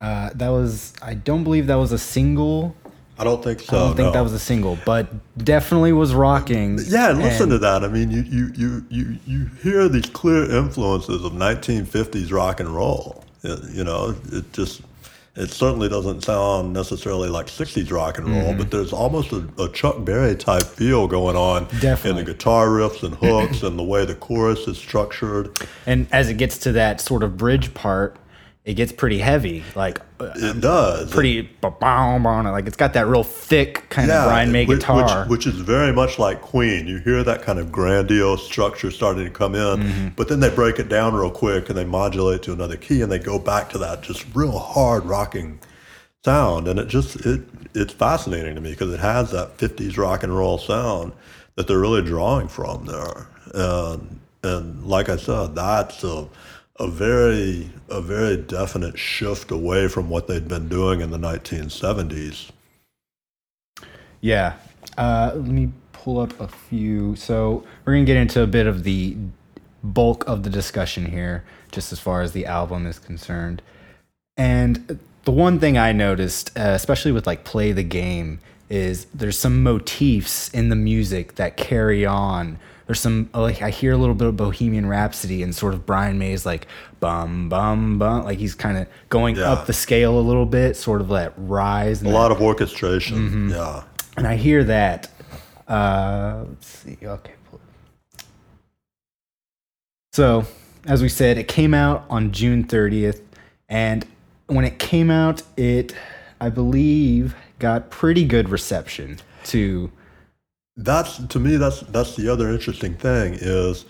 Uh, 0.00 0.30
that 0.34 0.48
was. 0.48 0.94
I 1.02 1.12
don't 1.12 1.44
believe 1.44 1.66
that 1.66 1.74
was 1.74 1.92
a 1.92 1.98
single. 1.98 2.74
I 3.18 3.24
don't 3.24 3.44
think 3.44 3.60
so. 3.60 3.76
I 3.76 3.80
don't 3.80 3.96
think 3.96 4.06
no. 4.06 4.12
that 4.12 4.22
was 4.22 4.32
a 4.32 4.38
single, 4.38 4.78
but 4.86 5.06
definitely 5.36 5.92
was 5.92 6.14
rocking. 6.14 6.78
Yeah, 6.86 7.10
and 7.10 7.18
listen 7.18 7.42
And- 7.42 7.50
to 7.52 7.58
that. 7.58 7.84
I 7.84 7.88
mean, 7.88 8.10
you, 8.10 8.22
you, 8.22 8.52
you, 8.56 8.86
you, 8.88 9.18
you 9.26 9.46
hear 9.62 9.86
these 9.90 10.06
clear 10.06 10.50
influences 10.50 11.22
of 11.22 11.32
1950s 11.32 12.32
rock 12.32 12.58
and 12.58 12.70
roll. 12.70 13.22
You 13.42 13.84
know, 13.84 14.16
it 14.32 14.50
just, 14.54 14.80
it 15.38 15.52
certainly 15.52 15.88
doesn't 15.88 16.24
sound 16.24 16.72
necessarily 16.72 17.28
like 17.28 17.46
60s 17.46 17.92
rock 17.92 18.18
and 18.18 18.26
roll, 18.26 18.54
but 18.54 18.66
mm-hmm. 18.66 18.68
there's 18.70 18.92
almost 18.92 19.32
a, 19.32 19.48
a 19.58 19.68
Chuck 19.68 20.04
Berry 20.04 20.34
type 20.34 20.64
feel 20.64 21.06
going 21.06 21.36
on 21.36 21.66
Definitely. 21.80 22.10
in 22.10 22.16
the 22.16 22.32
guitar 22.32 22.66
riffs 22.66 23.04
and 23.04 23.14
hooks 23.14 23.62
and 23.62 23.78
the 23.78 23.84
way 23.84 24.04
the 24.04 24.16
chorus 24.16 24.66
is 24.66 24.78
structured. 24.78 25.56
And 25.86 26.08
as 26.10 26.28
it 26.28 26.34
gets 26.34 26.58
to 26.58 26.72
that 26.72 27.00
sort 27.00 27.22
of 27.22 27.36
bridge 27.36 27.72
part, 27.72 28.16
it 28.68 28.74
gets 28.74 28.92
pretty 28.92 29.16
heavy. 29.18 29.64
Like 29.74 29.98
uh, 30.20 30.30
It 30.36 30.60
does. 30.60 31.10
pretty 31.10 31.48
like 31.62 32.66
it's 32.66 32.76
got 32.76 32.92
that 32.92 33.06
real 33.06 33.22
thick 33.24 33.88
kind 33.88 34.10
of 34.10 34.26
Brian 34.26 34.52
May 34.52 34.66
which- 34.66 34.80
guitar. 34.80 35.22
Which, 35.22 35.46
which 35.46 35.46
is 35.46 35.60
very 35.60 35.90
much 35.92 36.18
like 36.18 36.42
Queen. 36.42 36.86
You 36.86 36.98
hear 36.98 37.24
that 37.24 37.40
kind 37.40 37.58
of 37.58 37.72
grandiose 37.72 38.44
structure 38.44 38.90
starting 38.90 39.24
to 39.24 39.30
come 39.30 39.54
in, 39.54 39.60
Mm-hmm. 39.78 40.08
but 40.16 40.28
then 40.28 40.40
they 40.40 40.50
break 40.50 40.78
it 40.78 40.90
down 40.90 41.14
real 41.14 41.30
quick 41.30 41.70
and 41.70 41.78
they 41.78 41.84
modulate 41.86 42.42
to 42.42 42.52
another 42.52 42.76
key 42.76 43.00
and 43.00 43.10
they 43.10 43.18
go 43.18 43.38
back 43.38 43.70
to 43.70 43.78
that 43.78 44.02
just 44.02 44.26
real 44.34 44.58
hard 44.58 45.04
rocking 45.06 45.58
sound. 46.24 46.68
And 46.68 46.78
it 46.78 46.88
just 46.88 47.16
it 47.24 47.40
it's 47.74 47.94
fascinating 47.94 48.54
to 48.54 48.60
me 48.60 48.72
because 48.72 48.92
it 48.92 49.00
has 49.00 49.30
that 49.30 49.56
50s 49.56 49.96
rock 49.96 50.22
and 50.22 50.36
roll 50.36 50.58
sound 50.58 51.12
that 51.56 51.66
they're 51.66 51.78
really 51.80 52.02
drawing 52.02 52.48
from 52.48 52.84
there. 52.84 53.28
And 53.54 54.20
and 54.44 54.84
like 54.84 55.08
I 55.08 55.16
said, 55.16 55.54
that's 55.54 56.04
a 56.04 56.28
a 56.78 56.88
very 56.88 57.70
a 57.88 58.00
very 58.00 58.36
definite 58.36 58.98
shift 58.98 59.50
away 59.50 59.88
from 59.88 60.08
what 60.08 60.26
they'd 60.26 60.48
been 60.48 60.68
doing 60.68 61.00
in 61.00 61.10
the 61.10 61.18
1970s. 61.18 62.50
yeah. 64.20 64.54
Uh, 64.96 65.32
let 65.34 65.46
me 65.46 65.72
pull 65.92 66.20
up 66.20 66.38
a 66.40 66.48
few. 66.48 67.16
So 67.16 67.64
we're 67.84 67.94
gonna 67.94 68.04
get 68.04 68.16
into 68.16 68.42
a 68.42 68.46
bit 68.46 68.66
of 68.66 68.84
the 68.84 69.16
bulk 69.82 70.26
of 70.26 70.42
the 70.42 70.50
discussion 70.50 71.06
here, 71.06 71.44
just 71.72 71.92
as 71.92 72.00
far 72.00 72.22
as 72.22 72.32
the 72.32 72.46
album 72.46 72.86
is 72.86 72.98
concerned. 72.98 73.62
And 74.36 74.98
the 75.24 75.32
one 75.32 75.58
thing 75.58 75.76
I 75.76 75.92
noticed, 75.92 76.56
uh, 76.56 76.72
especially 76.74 77.12
with 77.12 77.26
like 77.26 77.44
play 77.44 77.72
the 77.72 77.82
game, 77.82 78.40
is 78.68 79.06
there's 79.14 79.38
some 79.38 79.62
motifs 79.62 80.48
in 80.50 80.68
the 80.68 80.76
music 80.76 81.34
that 81.36 81.56
carry 81.56 82.06
on. 82.06 82.58
There's 82.88 83.00
some 83.00 83.28
like 83.34 83.60
I 83.60 83.68
hear 83.68 83.92
a 83.92 83.98
little 83.98 84.14
bit 84.14 84.28
of 84.28 84.36
Bohemian 84.38 84.86
Rhapsody 84.86 85.42
and 85.42 85.54
sort 85.54 85.74
of 85.74 85.84
Brian 85.84 86.18
May's 86.18 86.46
like 86.46 86.66
bum 87.00 87.50
bum 87.50 87.98
bum, 87.98 88.24
like 88.24 88.38
he's 88.38 88.54
kind 88.54 88.78
of 88.78 88.88
going 89.10 89.36
Yeah. 89.36 89.52
up 89.52 89.66
the 89.66 89.74
scale 89.74 90.18
a 90.18 90.22
little 90.22 90.46
bit, 90.46 90.74
sort 90.74 91.02
of 91.02 91.08
that 91.08 91.34
rise. 91.36 92.00
A 92.00 92.04
that- 92.04 92.10
lot 92.10 92.32
of 92.32 92.40
orchestration. 92.40 93.18
Mm-hmm. 93.28 93.50
Yeah. 93.50 93.82
and 94.16 94.26
I 94.26 94.36
hear 94.36 94.64
that. 94.64 95.10
Uh, 95.68 96.44
let's 96.48 96.66
see. 96.66 96.96
Okay. 97.02 97.32
So, 100.14 100.46
as 100.86 101.02
we 101.02 101.10
said, 101.10 101.36
it 101.38 101.46
came 101.46 101.74
out 101.74 102.06
on 102.08 102.32
June 102.32 102.64
30th, 102.64 103.20
and 103.68 104.06
when 104.46 104.64
it 104.64 104.78
came 104.78 105.10
out, 105.10 105.42
it, 105.58 105.94
I 106.40 106.48
believe, 106.48 107.34
got 107.58 107.90
pretty 107.90 108.24
good 108.24 108.48
reception 108.48 109.18
to. 109.44 109.90
That's 110.78 111.18
to 111.26 111.38
me. 111.40 111.56
That's 111.56 111.80
that's 111.80 112.14
the 112.16 112.28
other 112.32 112.48
interesting 112.50 112.94
thing 112.94 113.34
is, 113.34 113.84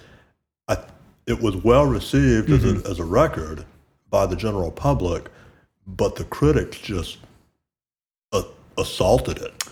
I, 0.69 0.79
it 1.27 1.41
was 1.41 1.55
well 1.57 1.85
received 1.87 2.51
as, 2.51 2.65
Mm-hmm. 2.65 2.87
a, 2.87 2.91
as 2.91 2.99
a 2.99 3.05
record 3.05 3.65
by 4.11 4.25
the 4.27 4.35
general 4.37 4.71
public, 4.71 5.31
but 5.87 6.17
the 6.17 6.25
critics 6.25 6.79
just 6.79 7.19
uh, 8.33 8.43
assaulted 8.79 9.37
it. 9.39 9.65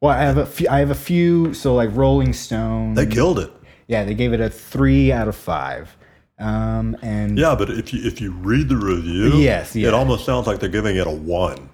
Well, 0.00 0.12
I 0.12 0.22
have 0.22 0.38
a 0.38 0.46
few. 0.46 0.68
I 0.68 0.80
have 0.80 0.90
a 0.90 0.94
few. 0.96 1.54
So, 1.54 1.74
like 1.74 1.90
Rolling 1.94 2.32
Stone. 2.32 2.94
They 2.94 3.06
killed 3.06 3.38
it. 3.38 3.52
yeah, 3.86 4.04
they 4.04 4.14
gave 4.14 4.32
it 4.32 4.40
a 4.40 4.50
three 4.50 5.12
out 5.12 5.28
of 5.28 5.36
five. 5.36 5.96
Um, 6.38 6.96
and 7.00 7.38
Yeah, 7.38 7.54
but 7.54 7.70
if 7.70 7.94
you 7.94 8.04
if 8.04 8.20
you 8.20 8.32
read 8.32 8.68
the 8.68 8.76
review, 8.76 9.36
Yes, 9.38 9.74
yeah. 9.76 9.88
it 9.88 9.94
almost 9.94 10.26
sounds 10.26 10.46
like 10.48 10.58
they're 10.58 10.68
giving 10.68 10.96
it 10.96 11.06
a 11.06 11.10
one. 11.10 11.70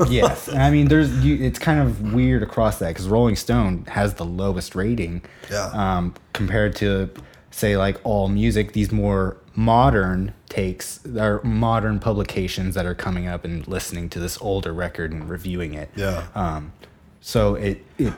yes, 0.08 0.48
and 0.48 0.62
I 0.62 0.70
mean, 0.70 0.88
there's 0.88 1.24
you, 1.24 1.36
it's 1.44 1.58
kind 1.58 1.80
of 1.80 2.12
weird 2.14 2.42
across 2.42 2.78
that 2.78 2.88
because 2.88 3.08
Rolling 3.08 3.36
Stone 3.36 3.84
has 3.88 4.14
the 4.14 4.24
lowest 4.24 4.74
rating, 4.74 5.22
Yeah. 5.50 5.70
um, 5.74 6.14
compared 6.32 6.76
to 6.76 7.10
say 7.50 7.76
like 7.76 7.98
All 8.04 8.28
Music, 8.28 8.72
these 8.72 8.92
more 8.92 9.36
modern 9.54 10.32
takes, 10.48 11.00
or 11.06 11.40
modern 11.42 11.98
publications 11.98 12.74
that 12.74 12.86
are 12.86 12.94
coming 12.94 13.26
up 13.26 13.44
and 13.44 13.66
listening 13.68 14.08
to 14.10 14.20
this 14.20 14.38
older 14.40 14.72
record 14.72 15.12
and 15.12 15.28
reviewing 15.28 15.74
it. 15.74 15.90
Yeah. 15.96 16.26
Um, 16.34 16.72
so 17.20 17.54
it, 17.56 17.84
it 17.98 18.12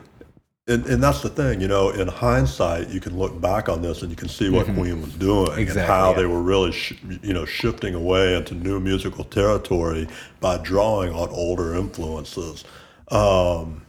And, 0.69 0.87
and 0.87 1.03
that's 1.03 1.23
the 1.23 1.29
thing, 1.29 1.61
you 1.61 1.67
know, 1.67 1.91
in 1.91 2.07
hindsight, 2.07 2.89
you 2.89 3.01
can 3.01 3.19
look 3.19 3.41
back 3.41 3.69
on 3.69 3.83
this 3.83 4.03
and 4.03 4.11
you 4.11 4.17
can 4.17 4.29
see 4.29 4.49
what 4.49 4.67
Queen 4.67 5.03
was 5.03 5.13
doing 5.15 5.49
and 5.49 5.69
Mm-hmm. 5.69 5.87
How 5.89 6.11
yeah. 6.11 6.17
they 6.17 6.27
were 6.27 6.41
really, 6.43 6.71
sh- 6.71 7.03
you 7.21 7.33
know, 7.33 7.45
shifting 7.45 7.95
away 7.97 8.37
into 8.37 8.55
new 8.55 8.79
musical 8.79 9.25
territory 9.25 10.07
by 10.41 10.59
drawing 10.59 11.13
on 11.13 11.29
older 11.31 11.75
influences. 11.75 12.65
Um, 13.09 13.83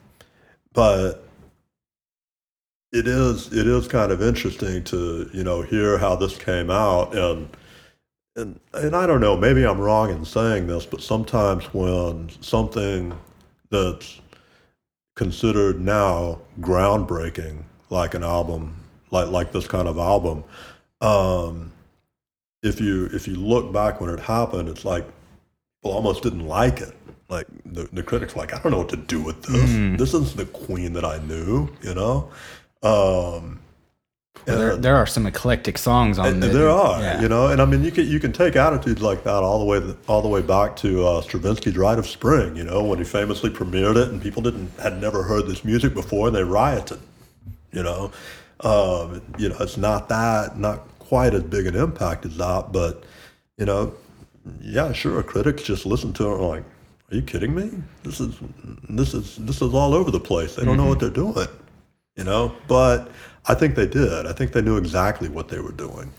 but 0.74 1.24
it 2.92 3.08
is 3.08 3.52
it 3.54 3.68
is 3.68 3.88
kind 3.88 4.12
of 4.12 4.22
interesting 4.22 4.84
to 4.86 5.30
you 5.34 5.44
know 5.44 5.62
hear 5.62 5.98
how 5.98 6.16
this 6.16 6.38
came 6.38 6.70
out 6.70 7.16
and 7.16 7.50
and 8.36 8.60
and 8.74 8.96
I 8.96 9.08
don't 9.08 9.22
know 9.22 9.36
maybe 9.36 9.66
I'm 9.66 9.80
wrong 9.82 10.10
in 10.12 10.26
saying 10.26 10.68
this, 10.68 10.86
but 10.86 11.02
sometimes 11.02 11.66
when 11.74 12.30
something 12.42 13.18
that's 13.70 14.22
considered 15.16 15.80
now 15.80 16.40
groundbreaking, 16.60 17.64
like 17.90 18.14
an 18.14 18.24
album, 18.24 18.76
like 19.12 19.30
like 19.30 19.52
this 19.52 19.68
kind 19.68 19.88
of 19.88 19.98
album. 19.98 20.44
Um, 21.02 21.72
if 22.62 22.80
you 22.80 23.06
if 23.14 23.28
you 23.28 23.36
look 23.36 23.74
back 23.74 24.02
when 24.02 24.10
it 24.10 24.20
happened, 24.20 24.70
it's 24.70 24.86
like 24.86 25.06
people 25.82 25.96
almost 25.96 26.24
didn't 26.24 26.48
like 26.48 26.82
it. 26.82 26.96
Like 27.30 27.48
the, 27.66 27.90
the 27.94 28.04
critics 28.04 28.36
like, 28.36 28.54
I 28.54 28.62
don't 28.62 28.72
know 28.72 28.78
what 28.80 28.90
to 28.90 28.98
do 28.98 29.22
with 29.22 29.42
this. 29.44 30.00
This 30.00 30.14
isn't 30.14 30.38
the 30.38 30.46
Queen 30.46 30.94
that 30.94 31.04
I 31.06 31.18
knew, 31.20 31.70
you 31.82 31.96
know. 31.96 32.30
Um, 32.84 33.60
there, 34.46 34.76
there 34.76 34.96
are 34.96 35.06
some 35.06 35.26
eclectic 35.26 35.78
songs 35.78 36.20
on 36.20 36.40
there. 36.40 36.52
there 36.52 36.70
are, 36.70 37.02
yeah. 37.02 37.22
you 37.22 37.30
know, 37.30 37.48
and 37.48 37.62
I 37.62 37.66
mean, 37.66 37.84
you 37.84 37.92
can 37.92 38.08
you 38.08 38.20
can 38.20 38.34
take 38.34 38.56
attitudes 38.56 39.02
like 39.02 39.24
that 39.24 39.44
all 39.44 39.60
the 39.60 39.66
way 39.66 39.96
all 40.08 40.22
the 40.22 40.28
way 40.28 40.42
back 40.42 40.76
to 40.78 41.06
uh, 41.06 41.22
Stravinsky's 41.22 41.78
Rite 41.78 42.00
of 42.00 42.08
Spring, 42.08 42.56
you 42.56 42.64
know, 42.64 42.84
when 42.84 43.00
he 43.00 43.06
famously 43.06 43.50
premiered 43.50 43.96
it, 43.96 44.10
and 44.10 44.22
people 44.22 44.42
didn't 44.42 44.72
had 44.80 45.00
never 45.00 45.24
heard 45.24 45.48
this 45.48 45.64
music 45.64 45.94
before, 45.94 46.28
and 46.28 46.36
they 46.36 46.44
rioted, 46.44 47.00
you 47.72 47.84
know, 47.84 48.12
um, 48.62 49.22
you 49.38 49.50
know, 49.50 49.58
it's 49.60 49.78
not 49.78 50.10
that, 50.10 50.58
not 50.58 50.88
quite 51.00 51.34
as 51.34 51.44
big 51.44 51.68
an 51.68 51.76
impact 51.76 52.26
as 52.26 52.38
that, 52.38 52.72
but 52.72 53.04
you 53.58 53.66
know, 53.66 53.94
yeah, 54.62 54.92
sure, 54.92 55.22
critics 55.24 55.64
just 55.64 55.86
listen 55.86 56.14
to 56.14 56.32
it 56.32 56.34
and 56.34 56.48
like, 56.48 56.64
are 57.12 57.16
you 57.16 57.22
kidding 57.22 57.54
me? 57.54 57.72
This 58.04 58.20
is 58.20 58.36
this 58.90 59.14
is 59.14 59.36
this 59.38 59.62
is 59.62 59.74
all 59.74 59.94
over 59.94 60.10
the 60.10 60.20
place. 60.20 60.56
They 60.56 60.66
don't 60.66 60.78
know 60.78 60.88
what 60.88 61.00
they're 61.00 61.10
doing, 61.10 61.48
you 62.16 62.24
know, 62.24 62.56
but. 62.68 63.12
I 63.46 63.56
think 63.56 63.76
they 63.76 63.88
did. 63.88 64.26
I 64.26 64.32
think 64.32 64.54
they 64.54 64.62
knew 64.62 64.78
exactly 64.78 65.28
what 65.28 65.50
they 65.50 65.60
were 65.60 65.74
doing. 65.74 66.14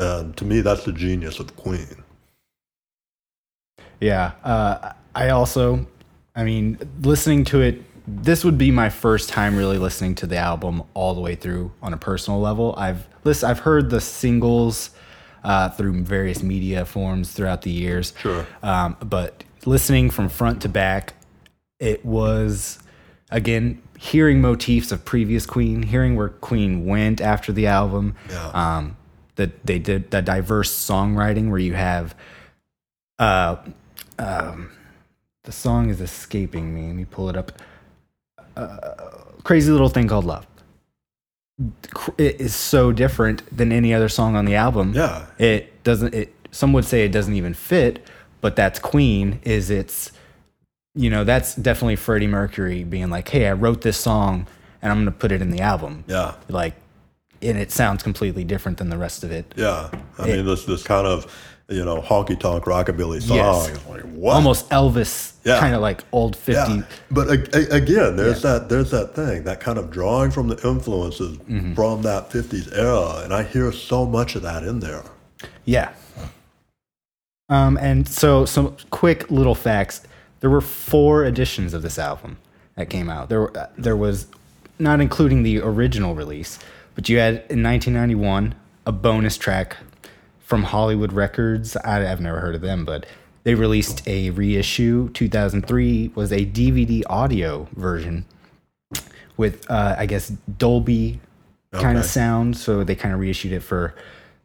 And 0.00 0.36
to 0.36 0.44
me, 0.44 0.60
that's 0.60 0.84
the 0.84 0.92
genius 0.92 1.38
of 1.38 1.54
Queen. 1.54 2.02
Yeah. 4.00 4.32
Uh, 4.42 4.92
I 5.14 5.28
also, 5.30 5.86
I 6.34 6.42
mean, 6.42 6.78
listening 7.02 7.44
to 7.44 7.60
it, 7.60 7.82
this 8.08 8.44
would 8.44 8.58
be 8.58 8.72
my 8.72 8.88
first 8.88 9.28
time 9.28 9.56
really 9.56 9.78
listening 9.78 10.16
to 10.16 10.26
the 10.26 10.36
album 10.36 10.82
all 10.94 11.14
the 11.14 11.20
way 11.20 11.36
through 11.36 11.70
on 11.80 11.92
a 11.92 11.96
personal 11.96 12.40
level. 12.40 12.74
I've 12.76 13.06
listen, 13.22 13.48
I've 13.48 13.60
heard 13.60 13.90
the 13.90 14.00
singles 14.00 14.90
uh, 15.44 15.68
through 15.68 16.02
various 16.02 16.42
media 16.42 16.84
forms 16.84 17.30
throughout 17.30 17.62
the 17.62 17.70
years. 17.70 18.14
Sure. 18.18 18.44
Um, 18.64 18.96
but 19.00 19.44
listening 19.64 20.10
from 20.10 20.28
front 20.28 20.62
to 20.62 20.68
back, 20.68 21.14
it 21.78 22.04
was 22.04 22.80
again 23.30 23.80
hearing 23.98 24.40
motifs 24.40 24.92
of 24.92 25.04
previous 25.04 25.44
Queen, 25.44 25.82
hearing 25.82 26.14
where 26.16 26.28
Queen 26.28 26.86
went 26.86 27.20
after 27.20 27.52
the 27.52 27.66
album. 27.66 28.14
Yeah. 28.30 28.48
Um, 28.54 28.96
that 29.34 29.64
they 29.64 29.78
did 29.78 30.10
the 30.10 30.20
diverse 30.20 30.74
songwriting 30.74 31.48
where 31.48 31.60
you 31.60 31.74
have 31.74 32.12
uh 33.20 33.56
um 34.18 34.68
the 35.44 35.52
song 35.52 35.88
is 35.88 36.00
escaping 36.00 36.74
me. 36.74 36.88
Let 36.88 36.96
me 36.96 37.04
pull 37.06 37.30
it 37.30 37.36
up. 37.36 37.52
Uh, 38.54 38.94
crazy 39.44 39.72
little 39.72 39.88
thing 39.88 40.06
called 40.06 40.26
love. 40.26 40.46
It 42.18 42.38
is 42.38 42.54
so 42.54 42.92
different 42.92 43.56
than 43.56 43.72
any 43.72 43.94
other 43.94 44.10
song 44.10 44.36
on 44.36 44.44
the 44.44 44.56
album. 44.56 44.92
Yeah. 44.94 45.24
It 45.38 45.82
doesn't. 45.84 46.12
It 46.14 46.34
some 46.50 46.74
would 46.74 46.84
say 46.84 47.04
it 47.04 47.12
doesn't 47.12 47.34
even 47.34 47.54
fit, 47.54 48.06
but 48.42 48.56
that's 48.56 48.78
Queen. 48.78 49.40
Is 49.42 49.70
it's 49.70 50.12
you 50.98 51.10
know 51.10 51.22
that's 51.22 51.54
definitely 51.54 51.94
Freddie 51.96 52.26
Mercury 52.26 52.82
being 52.84 53.08
like, 53.08 53.28
hey, 53.28 53.46
I 53.46 53.52
wrote 53.52 53.82
this 53.82 53.96
song 53.96 54.46
and 54.82 54.90
I'm 54.90 54.98
gonna 54.98 55.12
put 55.12 55.30
it 55.32 55.40
in 55.40 55.50
the 55.50 55.60
album. 55.60 56.02
Yeah. 56.08 56.34
Like, 56.48 56.74
and 57.40 57.56
it 57.56 57.70
sounds 57.70 58.02
completely 58.02 58.42
different 58.44 58.78
than 58.78 58.90
the 58.90 58.98
rest 58.98 59.22
of 59.22 59.30
it. 59.30 59.52
Yeah. 59.56 59.90
I 60.18 60.28
It- 60.28 60.36
mean, 60.36 60.46
this 60.46 60.64
this 60.64 60.82
kind 60.82 61.06
of, 61.06 61.26
you 61.68 61.84
know, 61.84 62.00
honky 62.00 62.36
tonk 62.38 62.64
rockabilly 62.64 63.22
song. 63.22 63.36
Yes. 63.36 63.70
Like, 63.88 64.02
what? 64.02 64.34
Almost 64.34 64.68
Elvis, 64.70 65.34
Yeah. 65.44 65.60
kind 65.60 65.74
of 65.76 65.80
like 65.82 66.02
old 66.10 66.34
fifty. 66.34 66.74
Yeah. 66.78 66.82
But 67.12 67.28
a, 67.28 67.38
a- 67.56 67.76
again, 67.76 68.16
there's 68.16 68.42
Yeah. 68.42 68.52
that 68.58 68.68
there's 68.68 68.90
that 68.90 69.14
thing, 69.14 69.44
that 69.44 69.60
kind 69.60 69.78
of 69.78 69.90
drawing 69.92 70.32
from 70.32 70.48
the 70.48 70.56
influences 70.68 71.36
Mm-hmm. 71.38 71.74
from 71.74 72.02
that 72.02 72.30
50s 72.30 72.72
era. 72.76 73.22
And 73.22 73.32
I 73.32 73.44
hear 73.44 73.70
so 73.70 74.04
much 74.04 74.34
of 74.34 74.42
that 74.42 74.64
in 74.64 74.80
there. 74.80 75.04
Yeah. 75.64 75.90
Um, 77.48 77.78
and 77.78 78.06
so 78.08 78.44
some 78.44 78.76
quick 78.90 79.30
little 79.30 79.54
facts. 79.54 80.02
There 80.40 80.50
were 80.50 80.60
four 80.60 81.24
editions 81.24 81.74
of 81.74 81.82
this 81.82 81.98
album 81.98 82.38
that 82.76 82.88
came 82.90 83.10
out. 83.10 83.28
There, 83.28 83.40
were, 83.42 83.56
uh, 83.58 83.66
there 83.76 83.96
was 83.96 84.26
not 84.78 85.00
including 85.00 85.42
the 85.42 85.60
original 85.60 86.14
release, 86.14 86.58
but 86.94 87.08
you 87.08 87.18
had 87.18 87.34
in 87.50 87.62
1991 87.62 88.54
a 88.86 88.92
bonus 88.92 89.36
track 89.36 89.76
from 90.40 90.62
Hollywood 90.64 91.12
Records. 91.12 91.76
I, 91.78 92.10
I've 92.10 92.20
never 92.20 92.40
heard 92.40 92.54
of 92.54 92.60
them, 92.60 92.84
but 92.84 93.06
they 93.44 93.54
released 93.54 94.06
a 94.06 94.30
reissue. 94.30 95.08
2003 95.10 96.12
was 96.14 96.32
a 96.32 96.46
DVD 96.46 97.02
audio 97.08 97.68
version 97.74 98.24
with, 99.36 99.68
uh, 99.70 99.94
I 99.98 100.06
guess, 100.06 100.28
Dolby 100.58 101.20
kind 101.72 101.98
of 101.98 102.04
Okay. 102.04 102.08
sound. 102.12 102.56
So 102.56 102.84
they 102.84 102.94
kind 102.94 103.14
of 103.14 103.20
reissued 103.20 103.52
it 103.52 103.60
for 103.60 103.94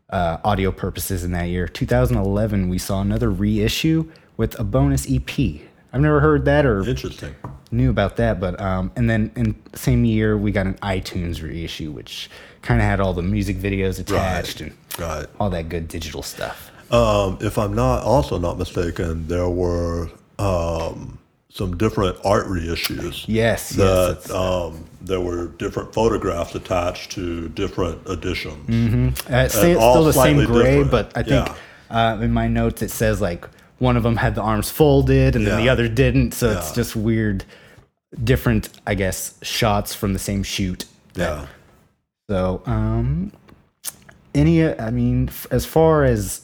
uh, 0.10 0.38
audio 0.44 0.72
purposes 0.72 1.24
in 1.24 1.32
that 1.32 1.46
year. 1.50 1.68
2011, 1.68 2.70
we 2.70 2.78
saw 2.78 3.02
another 3.02 3.30
reissue 3.32 4.12
with 4.38 4.60
a 4.60 4.64
bonus 4.64 5.08
EP. 5.10 5.62
I've 5.94 6.02
never 6.02 6.20
heard 6.20 6.46
that 6.46 6.66
or 6.66 6.82
Interesting. 6.88 7.36
knew 7.72 7.90
about 7.92 8.16
that, 8.18 8.40
but 8.40 8.60
um, 8.60 8.92
and 8.96 9.08
then 9.10 9.32
in 9.36 9.56
the 9.72 9.78
same 9.78 10.04
year 10.06 10.36
we 10.38 10.52
got 10.52 10.66
an 10.66 10.74
iTunes 10.76 11.42
reissue, 11.44 11.92
which 11.92 12.30
kind 12.64 12.82
of 12.82 12.86
had 12.88 13.00
all 13.00 13.14
the 13.14 13.22
music 13.22 13.58
videos 13.58 14.00
attached 14.00 14.62
and 14.62 14.74
Right. 15.00 15.26
all 15.40 15.50
that 15.52 15.70
good 15.70 15.88
digital 15.88 16.22
stuff. 16.24 16.72
Um, 16.92 17.38
if 17.42 17.58
I'm 17.58 17.74
not 17.74 18.04
also 18.04 18.38
not 18.38 18.58
mistaken, 18.58 19.28
there 19.28 19.50
were 19.50 20.10
um, 20.40 21.18
some 21.50 21.78
different 21.78 22.18
art 22.26 22.48
reissues. 22.48 23.26
Yes, 23.28 23.28
yes, 23.28 23.76
that 23.76 24.12
it's- 24.12 24.32
um, 24.32 24.84
there 25.02 25.20
were 25.22 25.48
different 25.48 25.94
photographs 25.94 26.56
attached 26.56 27.12
to 27.14 27.50
different 27.50 28.08
editions. 28.08 29.20
Uh, 29.30 29.36
it's 29.46 29.56
all 29.56 29.94
still 29.94 30.04
the 30.06 30.14
same 30.14 30.44
gray, 30.46 30.82
different. 30.84 30.92
but 30.92 31.12
I 31.16 31.22
think 31.24 31.48
Yeah. 31.92 32.14
uh, 32.14 32.20
in 32.22 32.32
my 32.32 32.48
notes 32.48 32.82
it 32.82 32.90
says 32.92 33.22
like 33.22 33.48
one 33.84 33.98
of 33.98 34.04
them 34.04 34.16
had 34.16 34.34
the 34.34 34.42
arms 34.42 34.72
folded 34.72 35.36
and 35.36 35.46
then 35.46 35.62
the 35.62 35.68
other 35.68 35.90
didn't. 35.90 36.34
So 36.34 36.50
it's 36.58 36.72
just 36.72 36.96
weird, 36.96 37.44
different, 38.24 38.70
I 38.88 38.96
guess, 38.96 39.38
shots 39.42 39.94
from 39.94 40.14
the 40.14 40.20
same 40.20 40.42
shoot. 40.42 40.86
Yeah. 41.16 41.48
So, 42.30 42.64
um, 42.66 43.34
any, 44.34 44.66
I 44.66 44.90
mean, 44.90 45.28
f- 45.28 45.48
as 45.52 45.66
far 45.66 46.06
as 46.06 46.42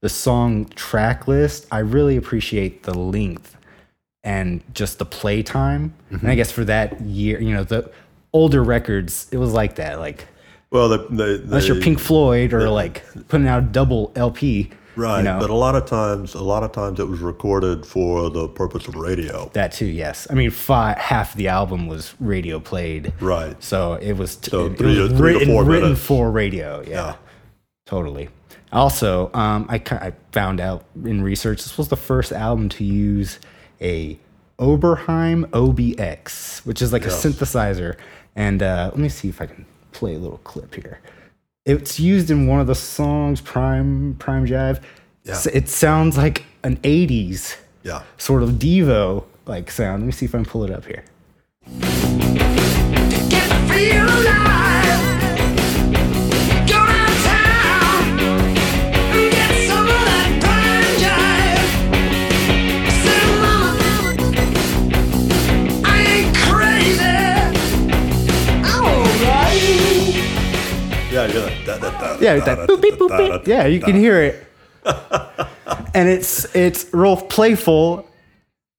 the 0.00 0.08
song 0.08 0.66
track 0.76 1.26
list, 1.26 1.66
I 1.72 1.80
really 1.80 2.16
appreciate 2.16 2.84
the 2.84 2.94
length 2.96 3.56
and 4.22 4.62
just 4.72 4.98
the 4.98 5.04
play 5.04 5.42
time. 5.42 5.92
Mm-hmm. 6.12 6.24
And 6.24 6.30
I 6.30 6.36
guess 6.36 6.52
for 6.52 6.64
that 6.66 7.00
year, 7.00 7.40
you 7.40 7.52
know, 7.52 7.64
the 7.64 7.90
older 8.32 8.62
records, 8.62 9.28
it 9.32 9.38
was 9.38 9.52
like 9.52 9.74
that. 9.74 9.98
Like, 9.98 10.28
Well, 10.70 10.88
they, 10.88 10.98
they, 11.10 11.34
unless 11.42 11.66
you're 11.66 11.80
Pink 11.80 11.98
Floyd 11.98 12.52
or 12.52 12.70
like 12.70 13.02
putting 13.26 13.48
out 13.48 13.58
a 13.58 13.66
double 13.66 14.12
LP, 14.14 14.70
right? 15.00 15.18
You 15.18 15.24
know, 15.24 15.38
But 15.40 15.50
a 15.50 15.54
lot 15.54 15.74
of 15.74 15.86
times, 15.86 16.34
a 16.34 16.42
lot 16.42 16.62
of 16.62 16.72
times 16.72 17.00
it 17.00 17.08
was 17.08 17.20
recorded 17.20 17.84
for 17.86 18.30
the 18.30 18.46
purpose 18.48 18.86
of 18.86 18.94
radio. 18.94 19.50
that 19.54 19.72
too, 19.72 19.86
yes. 19.86 20.26
I 20.30 20.34
mean, 20.34 20.50
fi 20.50 20.94
half 20.98 21.34
the 21.34 21.48
album 21.48 21.86
was 21.88 22.14
radio 22.20 22.60
played, 22.60 23.12
Right. 23.20 23.60
So 23.62 23.94
it 23.94 24.12
was, 24.12 24.36
t- 24.36 24.50
So 24.50 24.66
it, 24.66 24.78
three 24.78 24.96
it 24.98 25.00
was 25.02 25.10
to- 25.12 25.16
three 25.16 25.32
to 25.32 25.38
written, 25.40 25.54
four 25.54 25.64
written 25.64 25.82
minutes. 25.90 26.04
for 26.04 26.30
radio. 26.30 26.82
Yeah, 26.86 26.88
Yeah. 26.90 27.14
totally. 27.86 28.28
Also, 28.72 29.30
um, 29.34 29.66
I, 29.68 29.82
I 29.90 30.12
found 30.32 30.60
out 30.60 30.84
in 31.04 31.22
research 31.22 31.62
this 31.64 31.76
was 31.76 31.88
the 31.88 31.96
first 31.96 32.30
album 32.32 32.68
to 32.68 32.84
use 32.84 33.40
a 33.80 34.16
Oberheim 34.60 35.46
OBX, 35.50 36.64
which 36.66 36.80
is 36.82 36.92
like 36.92 37.02
Yes. 37.02 37.24
a 37.24 37.28
synthesizer. 37.28 37.96
And 38.36 38.62
uh, 38.62 38.90
let 38.92 38.98
me 38.98 39.08
see 39.08 39.28
if 39.28 39.40
I 39.40 39.46
can 39.46 39.64
play 39.92 40.14
a 40.14 40.18
little 40.18 40.38
clip 40.38 40.74
here. 40.74 41.00
It's 41.66 42.00
used 42.00 42.30
in 42.30 42.46
one 42.46 42.60
of 42.60 42.66
the 42.66 42.74
songs, 42.74 43.40
Prime 43.40 44.16
Prime 44.18 44.46
Jive. 44.46 44.80
Yeah. 45.24 45.32
S- 45.32 45.46
It 45.46 45.68
sounds 45.68 46.16
like 46.16 46.44
an 46.64 46.78
'80s 46.78 47.56
Yeah. 47.82 48.02
sort 48.16 48.42
of 48.42 48.52
Devo 48.52 49.24
like 49.46 49.70
sound. 49.70 50.02
Let 50.02 50.06
me 50.06 50.12
see 50.12 50.24
if 50.26 50.34
I 50.34 50.38
can 50.38 50.44
pull 50.46 50.64
it 50.64 50.70
up 50.70 50.86
here. 50.86 51.04
Yeah. 72.20 72.36
That 72.40 72.68
boop, 72.68 72.80
beep, 72.80 72.94
boop, 72.94 73.16
beep. 73.16 73.46
yeah, 73.46 73.66
you 73.66 73.80
can 73.80 73.94
hear 73.96 74.22
it, 74.22 74.46
and 75.94 76.08
it's 76.08 76.54
it's 76.54 76.92
real 76.92 77.16
playful. 77.16 78.06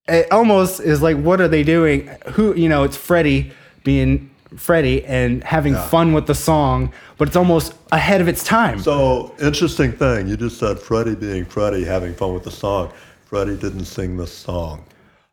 It 0.07 0.31
almost 0.31 0.79
is 0.79 1.01
like, 1.01 1.17
what 1.17 1.39
are 1.39 1.47
they 1.47 1.63
doing? 1.63 2.07
Who 2.33 2.53
you 2.55 2.67
know? 2.69 2.83
It's 2.83 2.97
Freddie 2.97 3.51
being 3.83 4.29
Freddie 4.57 5.05
and 5.05 5.43
having 5.43 5.73
Yeah. 5.73 5.87
fun 5.87 6.13
with 6.13 6.25
the 6.27 6.35
song, 6.35 6.91
but 7.17 7.27
it's 7.27 7.37
almost 7.37 7.73
ahead 7.91 8.19
of 8.19 8.27
its 8.27 8.43
time. 8.43 8.79
So 8.81 9.33
interesting 9.41 9.91
thing. 9.93 10.27
You 10.27 10.35
just 10.37 10.57
said 10.57 10.79
Freddie 10.79 11.15
being 11.15 11.45
Freddie, 11.45 11.85
having 11.85 12.13
fun 12.13 12.33
with 12.33 12.43
the 12.43 12.51
song. 12.51 12.91
Freddie 13.25 13.55
didn't 13.55 13.85
sing 13.85 14.17
the 14.17 14.27
song. 14.27 14.83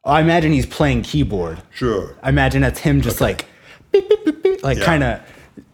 I 0.04 0.20
imagine 0.20 0.52
he's 0.52 0.66
playing 0.66 1.02
keyboard. 1.02 1.60
Sure. 1.74 2.14
I 2.22 2.28
imagine 2.28 2.62
that's 2.62 2.78
him 2.78 3.00
just 3.00 3.20
like, 3.20 3.46
beep, 3.90 4.08
beep, 4.08 4.24
beep, 4.24 4.42
beep, 4.42 4.62
like 4.62 4.78
Yeah. 4.78 4.84
kind 4.84 5.02
of 5.02 5.20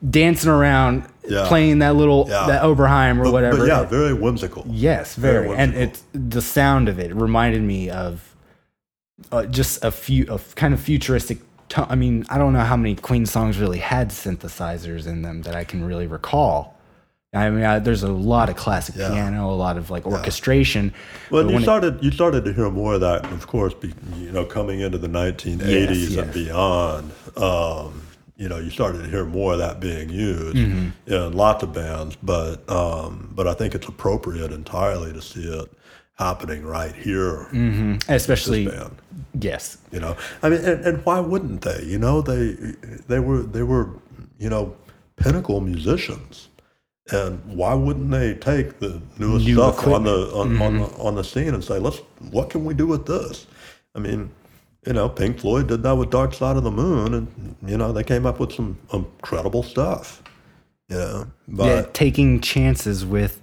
dancing 0.08 0.48
around, 0.50 1.04
Yeah. 1.26 1.46
playing 1.48 1.78
that 1.78 1.96
little 1.96 2.26
Yeah. 2.28 2.46
that 2.46 2.62
Oberheim 2.62 3.18
or 3.18 3.24
But, 3.24 3.32
whatever. 3.32 3.56
but 3.58 3.66
yeah, 3.68 3.84
very 3.84 4.12
whimsical. 4.12 4.64
Yes, 4.68 5.14
very, 5.14 5.46
Very 5.46 5.56
and 5.58 5.74
whimsical. 5.74 5.82
it's 6.12 6.30
the 6.34 6.42
sound 6.42 6.88
of 6.88 6.98
it 6.98 7.14
reminded 7.14 7.62
me 7.62 7.88
of 7.90 8.34
uh, 9.32 9.46
just 9.46 9.82
a 9.84 9.90
few 9.90 10.26
of 10.28 10.54
kind 10.54 10.74
of 10.74 10.80
futuristic. 10.80 11.38
To- 11.70 11.86
I 11.88 11.94
mean, 11.94 12.26
I 12.28 12.36
don't 12.36 12.52
know 12.52 12.60
how 12.60 12.76
many 12.76 12.94
Queen 12.94 13.26
songs 13.26 13.58
really 13.58 13.78
had 13.78 14.10
synthesizers 14.10 15.06
in 15.06 15.22
them 15.22 15.42
that 15.42 15.54
I 15.54 15.64
can 15.64 15.84
really 15.84 16.06
recall. 16.06 16.72
I 17.32 17.50
mean, 17.50 17.64
I, 17.64 17.78
there's 17.80 18.02
a 18.04 18.12
lot 18.12 18.48
of 18.48 18.54
classic 18.56 18.94
Yeah. 18.96 19.08
piano, 19.10 19.50
a 19.50 19.56
lot 19.56 19.76
of 19.76 19.90
like 19.90 20.06
orchestration. 20.06 20.92
Well, 21.30 21.42
you 21.42 21.48
when 21.54 21.56
it- 21.58 21.62
started 21.62 21.98
you 22.04 22.10
started 22.12 22.44
to 22.44 22.52
hear 22.52 22.70
more 22.70 22.94
of 22.94 23.00
that, 23.00 23.24
of 23.32 23.46
course, 23.48 23.74
be, 23.74 23.92
you 24.18 24.30
know, 24.30 24.44
coming 24.44 24.80
into 24.80 24.98
the 24.98 25.08
1980s 25.08 26.10
Yes, 26.10 26.16
and 26.24 26.32
beyond. 26.32 27.10
Um, 27.36 28.02
you 28.36 28.48
know, 28.48 28.58
you 28.58 28.70
started 28.70 29.02
to 29.02 29.08
hear 29.08 29.24
more 29.24 29.52
of 29.52 29.58
that 29.58 29.78
being 29.80 30.10
used 30.10 30.56
Mm-hmm. 30.56 31.12
in 31.12 31.32
lots 31.32 31.62
of 31.62 31.72
bands, 31.72 32.16
but 32.22 32.68
um, 32.68 33.30
but 33.34 33.46
I 33.46 33.54
think 33.54 33.74
it's 33.74 33.86
appropriate 33.88 34.50
entirely 34.52 35.12
to 35.12 35.22
see 35.22 35.44
it 35.44 35.70
happening 36.16 36.64
right 36.64 36.94
here, 36.94 37.46
Mm-hmm. 37.52 38.10
especially 38.12 38.66
band. 38.66 38.96
yes, 39.40 39.78
You 39.92 40.00
know, 40.00 40.16
I 40.42 40.48
mean, 40.50 40.64
and, 40.64 40.84
and 40.84 41.04
why 41.06 41.20
wouldn't 41.20 41.62
they? 41.62 41.82
You 41.84 41.98
know, 41.98 42.22
they 42.22 42.56
they 43.08 43.20
were 43.20 43.42
they 43.42 43.62
were 43.62 43.88
you 44.38 44.50
know 44.50 44.74
pinnacle 45.16 45.60
musicians, 45.60 46.48
and 47.12 47.40
why 47.46 47.74
wouldn't 47.74 48.10
they 48.10 48.34
take 48.34 48.80
the 48.80 49.00
newest 49.18 49.46
New 49.46 49.54
stuff 49.54 49.86
on 49.86 50.02
the 50.04 50.26
equipment. 50.28 50.60
on, 50.60 50.66
on 50.66 50.78
the 50.80 50.88
on 50.98 51.14
the 51.14 51.24
scene 51.24 51.54
and 51.54 51.62
say, 51.62 51.78
let's 51.78 51.98
what 52.30 52.50
can 52.50 52.64
we 52.64 52.74
do 52.74 52.86
with 52.88 53.06
this? 53.06 53.46
I 53.94 54.00
mean, 54.00 54.30
you 54.86 54.92
know, 54.92 55.08
Pink 55.08 55.38
Floyd 55.40 55.68
did 55.68 55.82
that 55.82 55.92
with 55.92 56.10
Dark 56.10 56.34
Side 56.34 56.56
of 56.56 56.64
the 56.64 56.70
Moon, 56.70 57.14
and 57.14 57.56
you 57.66 57.76
know 57.78 57.92
they 57.92 58.04
came 58.04 58.26
up 58.26 58.38
with 58.40 58.52
some 58.52 58.76
incredible 58.92 59.62
stuff. 59.62 60.22
You 60.88 60.96
know, 60.96 61.26
but 61.48 61.64
yeah, 61.66 61.86
taking 61.92 62.40
chances 62.40 63.04
with 63.06 63.40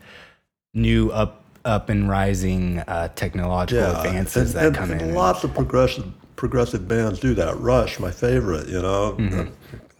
new 0.73 1.10
up 1.12 1.43
up 1.65 1.89
and 1.89 2.10
rising 2.10 2.80
uh, 2.80 3.08
technological 3.15 3.84
advances 3.95 4.56
and, 4.56 4.60
that 4.62 4.67
and- 4.67 4.75
come 4.75 4.91
and 4.91 5.01
in. 5.01 5.13
Lots 5.15 5.43
of 5.43 5.54
progressive 5.54 6.06
progressive 6.36 6.88
bands 6.88 7.19
do 7.19 7.34
that. 7.36 7.58
Rush, 7.60 7.99
my 7.99 8.12
favorite. 8.12 8.67
You 8.67 8.82
know, 8.82 9.15
Mm-hmm. 9.19 9.51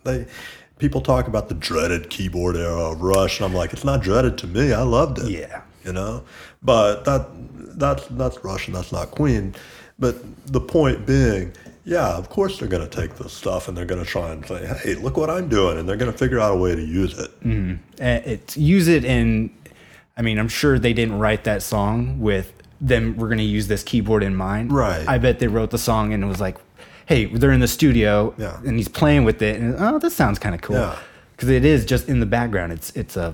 they 0.04 0.26
people 0.80 1.02
talk 1.02 1.28
about 1.28 1.48
the 1.50 1.54
dreaded 1.56 2.10
keyboard 2.10 2.56
era 2.56 2.92
of 2.92 3.02
Rush, 3.02 3.40
and 3.40 3.46
I'm 3.46 3.54
like, 3.54 3.74
it's 3.74 3.84
not 3.84 4.02
dreaded 4.02 4.38
to 4.40 4.48
me. 4.48 4.74
I 4.74 4.82
loved 4.84 5.20
it. 5.20 5.30
Yeah. 5.32 5.62
you 5.86 5.94
know, 5.94 6.24
but 6.64 7.04
that 7.06 7.28
that's 7.78 8.06
that's 8.08 8.44
Rush 8.44 8.68
and 8.68 8.76
that's 8.76 8.92
not 8.92 9.12
Queen. 9.12 9.56
But 10.02 10.16
the 10.48 10.60
point 10.60 11.06
being. 11.06 11.54
Yeah, 11.84 12.16
of 12.16 12.30
course 12.30 12.60
they're 12.60 12.68
going 12.68 12.88
to 12.88 12.96
take 13.02 13.16
this 13.16 13.34
stuff 13.34 13.68
and 13.68 13.76
they're 13.76 13.86
going 13.86 14.04
to 14.04 14.08
try 14.08 14.30
and 14.32 14.46
say, 14.46 14.66
"Hey, 14.84 14.94
look 14.96 15.18
what 15.18 15.30
I'm 15.32 15.48
doing," 15.50 15.80
and 15.80 15.90
they're 15.90 15.96
going 15.98 16.12
to 16.12 16.18
figure 16.18 16.40
out 16.40 16.52
a 16.54 16.56
way 16.56 16.76
to 16.76 16.82
use 16.82 17.18
it. 17.18 17.32
Uh, 18.00 18.20
it's 18.30 18.56
use 18.58 18.88
it 18.88 19.04
in 19.06 19.50
i 20.18 20.22
mean 20.22 20.38
i'm 20.38 20.50
sure 20.50 20.78
they 20.78 20.92
didn't 20.94 21.18
write 21.18 21.46
that 21.46 21.64
song 21.64 22.20
with 22.20 22.52
them 22.82 23.16
we're 23.16 23.28
going 23.30 23.38
to 23.38 23.44
use 23.58 23.68
this 23.70 23.82
keyboard 23.82 24.22
in 24.24 24.36
mind 24.36 24.70
Right. 24.72 25.08
i 25.08 25.18
bet 25.18 25.40
they 25.40 25.48
wrote 25.48 25.72
the 25.72 25.78
song 25.78 26.12
and 26.14 26.22
it 26.24 26.28
was 26.28 26.42
like 26.42 26.58
hey 27.06 27.26
they're 27.26 27.54
in 27.54 27.62
the 27.62 27.68
studio 27.68 28.34
Yeah. 28.38 28.60
and 28.66 28.78
he's 28.78 28.90
playing 28.90 29.24
with 29.24 29.42
it 29.42 29.60
and 29.62 29.76
oh 29.80 30.00
this 30.00 30.14
sounds 30.14 30.38
kind 30.38 30.54
of 30.54 30.62
cool 30.62 30.76
Yeah. 30.76 30.98
because 31.36 31.48
it 31.50 31.64
is 31.64 31.86
just 31.86 32.10
in 32.10 32.20
the 32.20 32.26
background 32.26 32.74
it's 32.74 32.92
it's 32.92 33.16
a 33.16 33.34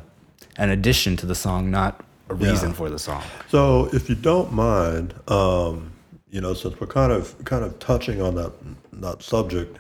an 0.57 0.69
addition 0.69 1.17
to 1.17 1.25
the 1.25 1.35
song 1.35 1.71
not 1.71 2.03
a 2.29 2.35
reason 2.35 2.69
Yeah. 2.69 2.75
for 2.75 2.89
the 2.89 2.99
song 2.99 3.23
So, 3.49 3.89
if 3.91 4.07
you 4.09 4.15
don't 4.15 4.51
mind, 4.53 5.13
um, 5.27 5.91
you 6.29 6.41
know, 6.41 6.53
since 6.53 6.79
we're 6.79 6.87
kind 6.87 7.11
of 7.11 7.35
kind 7.45 7.63
of 7.63 7.77
touching 7.79 8.21
on 8.21 8.35
that 8.35 8.51
that 8.93 9.23
subject, 9.23 9.77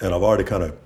and 0.00 0.14
I've 0.14 0.22
already 0.22 0.44
kind 0.44 0.62
of 0.62 0.76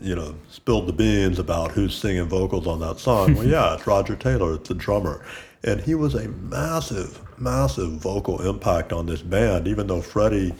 you 0.00 0.14
know 0.16 0.34
spilled 0.50 0.86
the 0.88 0.92
beans 0.92 1.38
about 1.38 1.70
who's 1.72 1.94
singing 1.94 2.28
vocals 2.28 2.66
on 2.66 2.80
that 2.80 2.98
song. 2.98 3.34
well, 3.34 3.46
yeah, 3.56 3.74
it's 3.74 3.86
Roger 3.86 4.16
Taylor, 4.16 4.54
it's 4.54 4.68
the 4.68 4.74
drummer, 4.74 5.24
and 5.62 5.80
he 5.80 5.94
was 5.94 6.14
a 6.14 6.28
massive, 6.28 7.20
massive 7.38 7.90
vocal 7.92 8.42
impact 8.48 8.92
on 8.92 9.06
this 9.06 9.22
band. 9.22 9.68
Even 9.68 9.86
though 9.86 10.00
Freddie, 10.02 10.52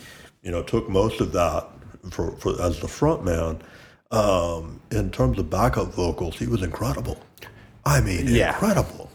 you 0.42 0.50
know, 0.50 0.62
took 0.62 0.88
most 0.88 1.20
of 1.20 1.32
that 1.32 1.66
for, 2.10 2.32
for 2.36 2.60
as 2.62 2.80
the 2.80 2.88
front 2.88 3.24
man. 3.24 3.60
Um, 4.10 4.80
in 4.92 5.10
terms 5.10 5.40
of 5.40 5.50
backup 5.50 5.92
vocals, 5.92 6.38
he 6.38 6.46
was 6.46 6.62
incredible. 6.62 7.18
I 7.84 8.00
mean, 8.00 8.28
Yeah. 8.28 8.52
incredible. 8.52 9.10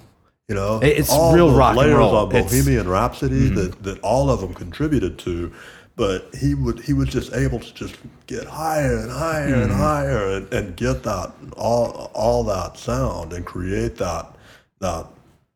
You 0.50 0.56
know, 0.56 0.80
It's 0.82 1.12
all 1.12 1.34
real 1.36 1.56
rock 1.56 1.70
and 1.70 1.78
layers 1.78 1.96
roll. 1.96 2.16
on 2.18 2.36
It's- 2.36 2.52
Bohemian 2.52 2.90
Rhapsody 2.90 3.50
that, 3.50 3.84
that 3.84 4.00
all 4.00 4.32
of 4.32 4.42
them 4.42 4.56
contributed 4.56 5.20
to, 5.20 5.54
but 5.96 6.34
he 6.36 6.56
would 6.56 6.80
he 6.80 6.94
was 6.94 7.10
just 7.10 7.34
able 7.34 7.60
to 7.60 7.74
just 7.76 7.96
get 8.26 8.46
higher 8.46 8.98
and 8.98 9.12
higher 9.12 9.54
and 9.54 9.72
higher 9.72 10.28
and, 10.34 10.52
and 10.52 10.76
get 10.76 11.04
that 11.04 11.32
all 11.56 12.10
all 12.16 12.44
that 12.46 12.78
sound 12.78 13.32
and 13.32 13.46
create 13.46 13.98
that 13.98 14.36
that 14.80 15.06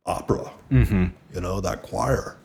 opera, 0.06 0.52
mm-hmm. 0.72 1.06
you 1.34 1.42
know, 1.42 1.60
that 1.60 1.82
choir. 1.82 2.38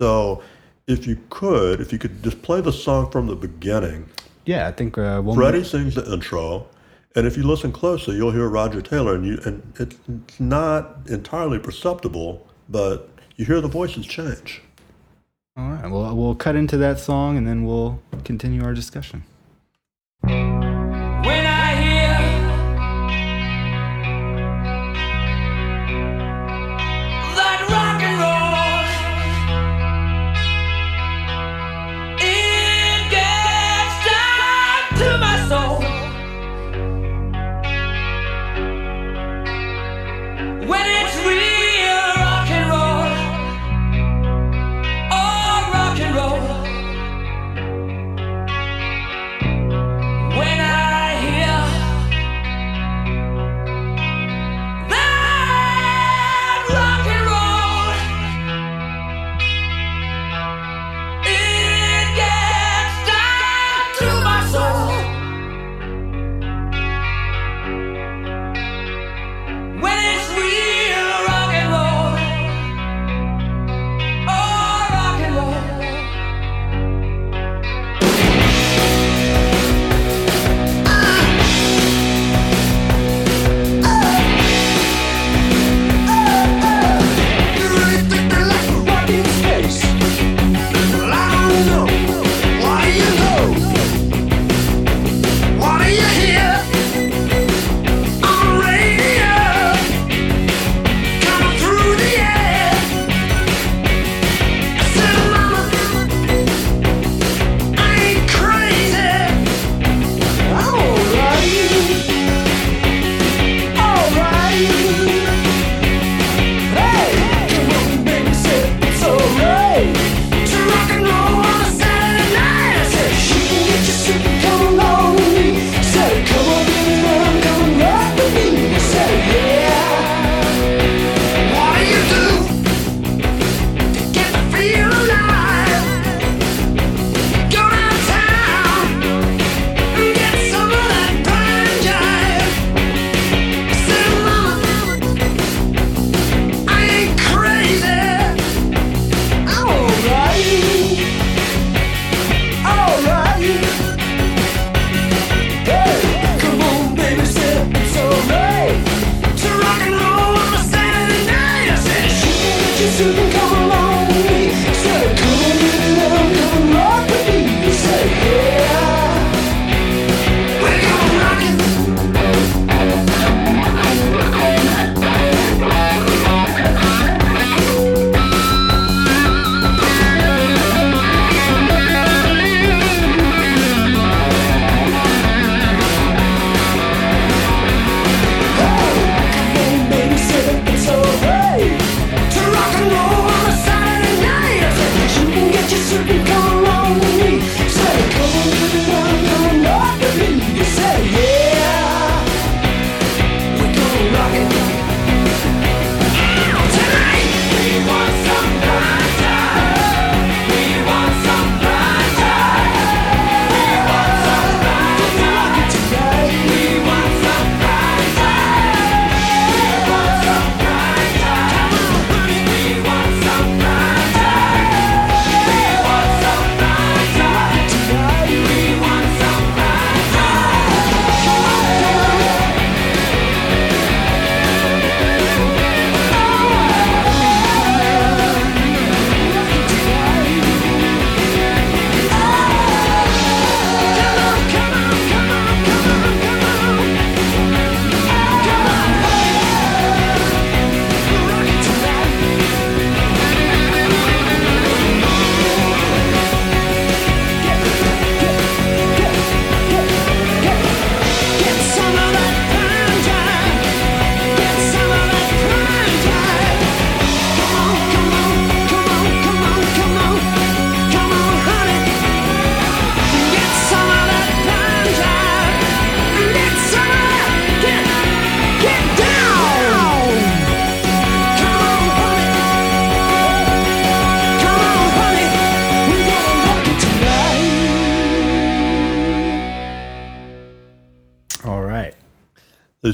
So 0.00 0.42
if 0.86 1.06
you 1.06 1.18
could, 1.30 1.80
if 1.80 1.92
you 1.92 1.98
could 1.98 2.22
just 2.22 2.40
play 2.42 2.60
the 2.60 2.72
song 2.72 3.10
from 3.10 3.26
the 3.26 3.36
beginning, 3.36 4.08
yeah 4.44 4.68
i 4.68 4.72
think 4.72 4.98
uh, 4.98 5.22
Freddie 5.34 5.64
sings 5.64 5.94
the 5.94 6.04
intro, 6.12 6.66
and 7.16 7.26
if 7.26 7.36
you 7.36 7.44
listen 7.44 7.70
closely, 7.70 8.16
you'll 8.16 8.32
hear 8.32 8.48
Roger 8.48 8.82
Taylor, 8.82 9.14
and, 9.14 9.24
you, 9.24 9.40
and 9.44 9.62
it's 9.78 9.96
not 10.40 10.96
entirely 11.06 11.58
perceptible, 11.60 12.46
but 12.68 13.08
you 13.36 13.44
hear 13.44 13.60
the 13.60 13.68
voices 13.68 14.06
change. 14.06 14.62
All 15.56 15.70
right. 15.70 15.88
Well, 15.88 16.16
we'll 16.16 16.34
cut 16.34 16.56
into 16.56 16.76
that 16.78 16.98
song, 16.98 17.36
and 17.36 17.46
then 17.46 17.64
we'll 17.64 18.00
continue 18.24 18.64
our 18.64 18.74
discussion. 18.74 19.22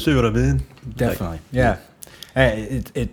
see 0.01 0.15
what 0.15 0.27
I 0.27 0.31
mean? 0.31 0.63
Definitely. 0.97 1.37
Like, 1.37 1.41
yeah. 1.53 1.79
yeah. 2.37 2.43
Eh, 2.43 2.55
it, 2.55 2.93
it, 2.95 3.11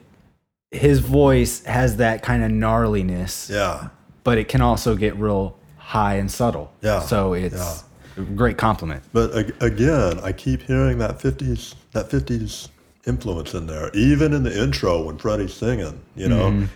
his 0.71 0.99
voice 0.99 1.63
has 1.65 1.97
that 1.97 2.23
kind 2.23 2.43
of 2.43 2.51
gnarliness. 2.51 3.49
Yeah. 3.49 3.89
But 4.23 4.37
it 4.37 4.47
can 4.47 4.61
also 4.61 4.95
get 4.95 5.15
real 5.15 5.57
high 5.77 6.15
and 6.15 6.29
subtle. 6.29 6.73
Yeah. 6.81 6.99
So 6.99 7.33
it's 7.33 7.85
yeah. 8.17 8.23
a 8.23 8.25
great 8.25 8.57
compliment. 8.57 9.03
But 9.13 9.51
again, 9.61 10.19
I 10.19 10.31
keep 10.31 10.61
hearing 10.63 10.97
that 10.99 11.19
50s 11.19 11.75
that 11.93 12.09
50s 12.09 12.69
influence 13.05 13.53
in 13.53 13.65
there, 13.67 13.89
even 13.95 14.33
in 14.33 14.43
the 14.43 14.61
intro 14.61 15.03
when 15.03 15.17
Freddie's 15.17 15.53
singing, 15.53 15.99
you 16.15 16.27
know. 16.27 16.51
Mm. 16.51 16.67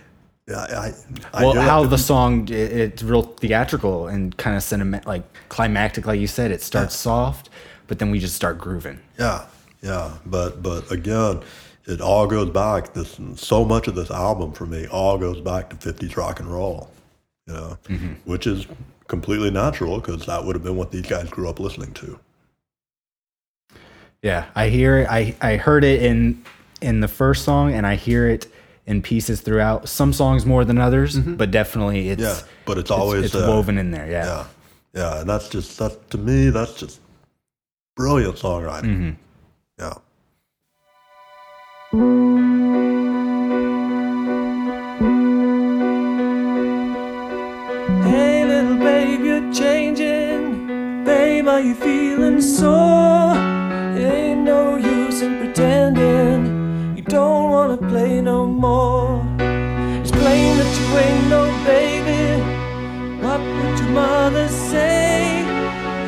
I, 0.49 0.93
I, 1.33 1.45
well, 1.45 1.53
how 1.53 1.85
the 1.85 1.97
song 1.97 2.47
it, 2.49 2.51
it's 2.51 3.03
real 3.03 3.21
theatrical 3.21 4.07
and 4.07 4.35
kind 4.37 4.55
of 4.55 4.63
sentiment, 4.63 5.05
like 5.05 5.23
climactic, 5.49 6.05
like 6.05 6.19
you 6.19 6.27
said. 6.27 6.51
It 6.51 6.61
starts 6.61 6.93
yeah. 6.93 7.03
soft, 7.03 7.49
but 7.87 7.99
then 7.99 8.11
we 8.11 8.19
just 8.19 8.35
start 8.35 8.57
grooving. 8.57 8.99
Yeah, 9.17 9.45
yeah, 9.81 10.17
but 10.25 10.61
but 10.61 10.91
again, 10.91 11.41
it 11.85 12.01
all 12.01 12.27
goes 12.27 12.49
back. 12.49 12.93
This 12.93 13.19
so 13.35 13.65
much 13.65 13.87
of 13.87 13.95
this 13.95 14.11
album 14.11 14.53
for 14.53 14.65
me 14.65 14.87
all 14.87 15.17
goes 15.17 15.39
back 15.39 15.69
to 15.69 15.75
'50s 15.75 16.15
rock 16.15 16.39
and 16.39 16.51
roll, 16.51 16.89
you 17.47 17.53
know, 17.53 17.77
which 18.25 18.47
is 18.47 18.67
completely 19.07 19.51
natural 19.51 19.99
because 19.99 20.25
that 20.25 20.43
would 20.45 20.55
have 20.55 20.63
been 20.63 20.75
what 20.75 20.91
these 20.91 21.05
guys 21.05 21.29
grew 21.29 21.49
up 21.49 21.59
listening 21.59 21.93
to. 21.93 22.19
Yeah, 24.21 24.45
I 24.55 24.69
hear. 24.69 25.07
I 25.09 25.35
I 25.41 25.57
heard 25.57 25.83
it 25.83 26.03
in 26.03 26.43
in 26.81 26.99
the 26.99 27.07
first 27.07 27.43
song, 27.43 27.73
and 27.73 27.87
I 27.87 27.95
hear 27.95 28.29
it 28.29 28.47
in 28.85 29.01
pieces 29.01 29.41
throughout. 29.41 29.89
Some 29.89 30.13
songs 30.13 30.45
more 30.45 30.63
than 30.63 30.77
others, 30.77 31.17
but 31.17 31.49
definitely 31.49 32.09
it's 32.09 32.21
Yeah, 32.21 32.39
but 32.65 32.77
it's 32.77 32.91
always 32.91 33.25
it's, 33.25 33.35
uh, 33.35 33.45
woven 33.47 33.77
in 33.79 33.89
there. 33.89 34.09
Yeah. 34.09 34.25
Yeah, 34.25 34.45
yeah, 34.93 35.21
and 35.21 35.29
that's 35.29 35.49
just 35.49 35.79
that 35.79 36.11
to 36.11 36.17
me. 36.19 36.51
That's 36.51 36.75
just 36.75 36.99
brilliant 37.95 38.35
songwriting. 38.35 39.01
Yeah. 39.01 39.13
You 51.63 51.75
feeling? 51.75 52.37
It 52.37 54.13
ain't 54.13 54.41
no 54.41 54.77
use 54.77 55.21
in 55.21 55.37
pretending 55.37 56.97
you 56.97 57.03
don't 57.03 57.51
wanna 57.51 57.77
play 57.77 58.21
no 58.21 58.47
more. 58.47 59.21
It's 60.01 60.11
plain 60.11 60.57
that 60.57 60.71
you 60.79 60.87
ain't 61.03 61.27
no 61.29 61.43
baby. 61.65 62.41
What 63.21 63.39
would 63.39 63.79
your 63.79 63.89
mother 63.89 64.47
say? 64.47 65.43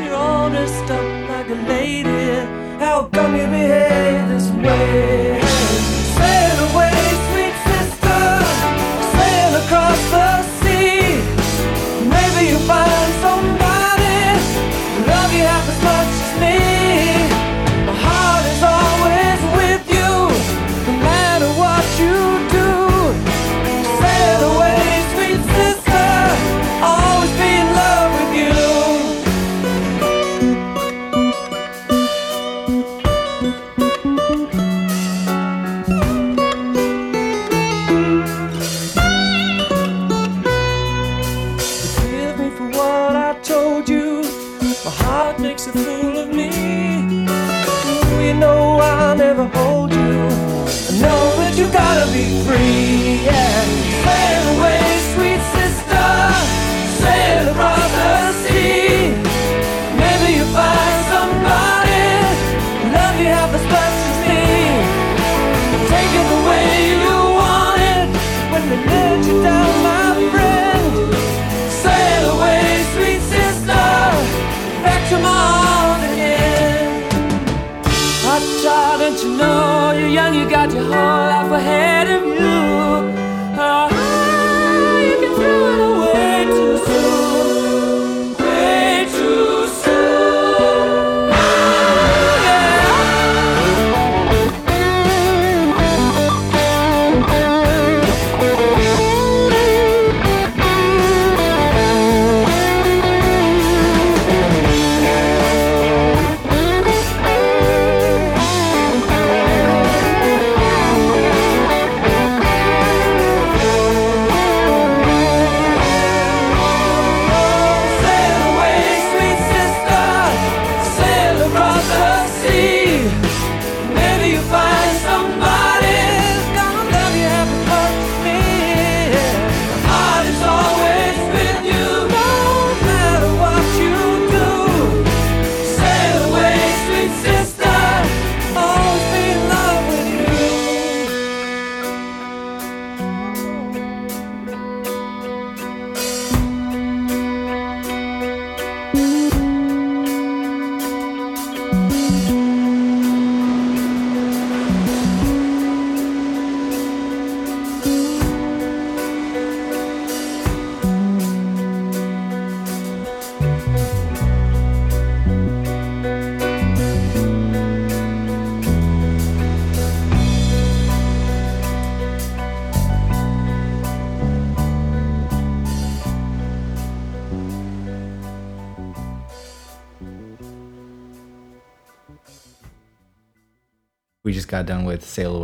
You're 0.03 0.15
all 0.15 0.49
dressed 0.49 0.89
up 0.89 1.29
like 1.29 1.49
a 1.49 1.59
lady. 1.69 2.47
How 2.79 3.09
come 3.13 3.35
you 3.35 3.45
behave 3.45 4.29
this 4.29 4.49
way? 4.49 5.32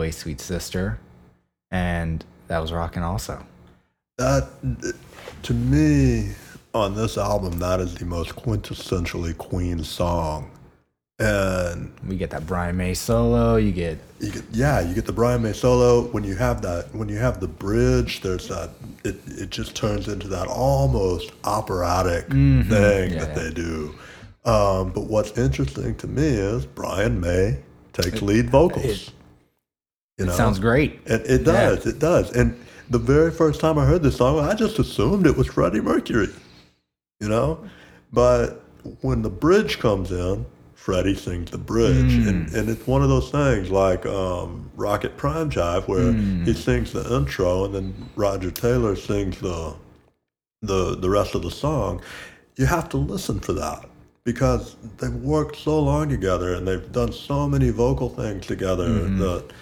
Away, 0.09 0.11
Sweet 0.11 0.41
Sister," 0.41 0.99
and 1.71 2.25
that 2.47 2.59
was 2.59 2.71
rocking 2.71 3.03
also. 3.03 3.45
That 4.17 4.49
to 5.43 5.53
me 5.53 6.31
on 6.73 6.95
this 6.95 7.17
album, 7.17 7.59
that 7.59 7.79
is 7.79 7.95
the 7.95 8.05
most 8.05 8.35
quintessentially 8.35 9.37
Queen 9.37 9.83
song, 9.83 10.49
and 11.19 11.91
We 12.07 12.17
get 12.17 12.31
that 12.31 12.47
Brian 12.47 12.75
May 12.77 12.93
solo. 12.95 13.55
You 13.57 13.71
get 13.71 13.99
you 14.19 14.31
get 14.31 14.43
yeah, 14.51 14.81
you 14.81 14.93
get 14.95 15.05
the 15.05 15.13
Brian 15.13 15.41
May 15.43 15.53
solo. 15.53 16.01
When 16.11 16.23
you 16.23 16.35
have 16.35 16.61
that, 16.63 16.93
when 16.93 17.07
you 17.07 17.17
have 17.17 17.39
the 17.39 17.47
bridge, 17.47 18.21
there's 18.21 18.47
that. 18.47 18.71
It 19.03 19.17
it 19.27 19.49
just 19.51 19.75
turns 19.75 20.07
into 20.07 20.27
that 20.29 20.47
almost 20.47 21.31
operatic 21.43 22.27
thing 22.27 22.63
Mm-hmm. 22.63 22.73
Yeah, 22.73 23.25
that 23.25 23.37
yeah. 23.37 23.43
they 23.43 23.51
do. 23.51 23.93
Um, 24.45 24.91
but 24.91 25.01
what's 25.03 25.37
interesting 25.37 25.95
to 25.97 26.07
me 26.07 26.23
is 26.27 26.65
Brian 26.65 27.19
May 27.19 27.59
takes 27.93 28.21
lead 28.23 28.49
vocals. 28.49 28.85
it- 28.85 29.13
you 30.19 30.25
it 30.25 30.31
sounds 30.31 30.59
great. 30.59 30.99
It, 31.05 31.21
it 31.25 31.41
Yeah. 31.41 31.53
does. 31.69 31.85
It 31.85 31.99
does. 31.99 32.31
And 32.31 32.55
the 32.89 32.99
very 32.99 33.31
first 33.31 33.59
time 33.59 33.77
I 33.77 33.85
heard 33.85 34.03
this 34.03 34.17
song, 34.17 34.39
I 34.39 34.53
just 34.55 34.79
assumed 34.79 35.25
it 35.27 35.37
was 35.37 35.47
Freddie 35.47 35.81
Mercury, 35.81 36.29
you 37.19 37.29
know? 37.29 37.59
But 38.11 38.63
when 39.01 39.21
the 39.21 39.29
bridge 39.29 39.79
comes 39.79 40.11
in, 40.11 40.45
Freddie 40.73 41.13
sings 41.15 41.51
the 41.51 41.57
bridge, 41.57 42.13
and, 42.25 42.49
and 42.53 42.69
it's 42.69 42.87
one 42.87 43.03
of 43.03 43.09
those 43.09 43.29
things 43.29 43.69
like 43.69 44.05
um, 44.05 44.71
Rock 44.75 45.03
It 45.03 45.17
Prime 45.17 45.49
Jive, 45.51 45.87
where 45.87 46.13
he 46.45 46.53
sings 46.53 46.93
the 46.93 47.03
intro, 47.15 47.65
and 47.65 47.75
then 47.75 48.09
Roger 48.15 48.49
Taylor 48.49 48.95
sings 48.95 49.39
the 49.39 49.75
the 50.61 50.95
the 50.95 51.09
rest 51.09 51.35
of 51.35 51.43
the 51.43 51.51
song. 51.51 52.01
You 52.55 52.65
have 52.65 52.89
to 52.89 52.97
listen 52.97 53.39
for 53.39 53.53
that 53.53 53.85
because 54.23 54.77
they've 54.97 55.13
worked 55.13 55.57
so 55.57 55.79
long 55.79 56.09
together, 56.09 56.53
and 56.53 56.65
they've 56.67 56.91
done 56.91 57.11
so 57.11 57.47
many 57.47 57.69
vocal 57.69 58.09
things 58.09 58.45
together 58.47 58.87
that 59.09 59.43
uh, 59.43 59.53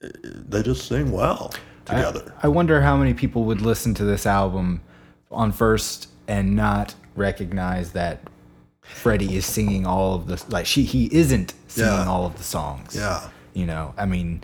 they 0.00 0.62
just 0.62 0.86
sing 0.88 1.12
well 1.12 1.52
together. 1.84 2.34
I 2.42 2.48
wonder 2.48 2.80
how 2.80 2.96
many 2.96 3.14
people 3.14 3.44
would 3.44 3.60
listen 3.60 3.94
to 3.94 4.04
this 4.04 4.26
album 4.26 4.80
on 5.30 5.52
first 5.52 6.08
and 6.26 6.56
not 6.56 6.94
recognize 7.16 7.92
that 7.92 8.20
Freddie 8.82 9.36
is 9.36 9.46
singing 9.46 9.86
all 9.86 10.14
of 10.14 10.26
the 10.26 10.42
like 10.48 10.66
she 10.66 10.84
he 10.84 11.08
isn't 11.12 11.54
singing 11.68 11.90
Yeah. 11.92 12.08
all 12.08 12.26
of 12.26 12.36
the 12.36 12.42
songs. 12.44 12.96
yeah. 12.96 13.28
You 13.52 13.66
know, 13.66 13.94
I 13.96 14.06
mean 14.06 14.42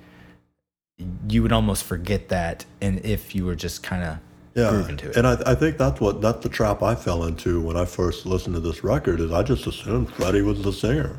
you 1.29 1.43
would 1.43 1.53
almost 1.53 1.85
forget 1.85 2.29
that 2.29 2.65
and 2.81 3.05
if 3.05 3.35
you 3.35 3.45
were 3.45 3.55
just 3.55 3.83
kind 3.83 4.03
of 4.03 4.19
yeah. 4.55 4.71
grooving 4.71 4.97
to 4.99 5.11
it. 5.11 5.17
And 5.17 5.27
I, 5.27 5.37
I 5.47 5.55
think 5.55 5.79
that's 5.79 6.01
what 6.01 6.21
that's 6.21 6.43
the 6.43 6.49
trap 6.49 6.83
I 6.83 6.95
fell 6.95 7.25
into 7.25 7.61
when 7.61 7.77
I 7.77 7.85
first 7.85 8.27
listened 8.27 8.55
to 8.55 8.61
this 8.61 8.85
record 8.85 9.21
is 9.21 9.33
I 9.33 9.43
just 9.43 9.67
assumed 9.67 10.13
Freddie 10.13 10.43
was 10.43 10.63
the 10.63 10.73
singer. 10.73 11.19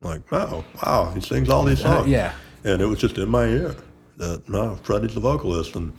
Like, 0.00 0.20
oh 0.32 0.64
wow, 0.84 1.12
he 1.14 1.20
sings 1.20 1.48
all 1.48 1.62
these 1.64 1.80
songs. 1.80 2.06
Uh, 2.06 2.10
yeah. 2.10 2.32
And 2.64 2.80
it 2.80 2.86
was 2.86 2.98
just 2.98 3.18
in 3.18 3.28
my 3.28 3.44
ear 3.46 3.74
that 4.18 4.48
no, 4.48 4.76
Freddie's 4.82 5.14
the 5.14 5.20
vocalist 5.20 5.74
and 5.76 5.92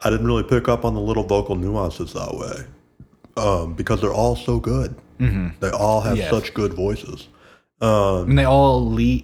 I 0.00 0.10
didn't 0.10 0.26
really 0.26 0.42
pick 0.42 0.68
up 0.68 0.84
on 0.84 0.94
the 0.94 1.00
little 1.00 1.22
vocal 1.24 1.56
nuances 1.56 2.12
that 2.12 2.34
way. 2.34 2.64
Um, 3.36 3.74
because 3.74 4.00
they're 4.00 4.12
all 4.12 4.36
so 4.36 4.60
good. 4.60 4.94
Mm-hmm. 5.18 5.48
They 5.60 5.70
all 5.70 6.00
have 6.02 6.16
Yes. 6.16 6.30
such 6.30 6.54
good 6.54 6.72
voices. 6.74 7.28
and 7.80 8.38
they 8.38 8.44
all 8.44 8.94
le- 8.94 9.22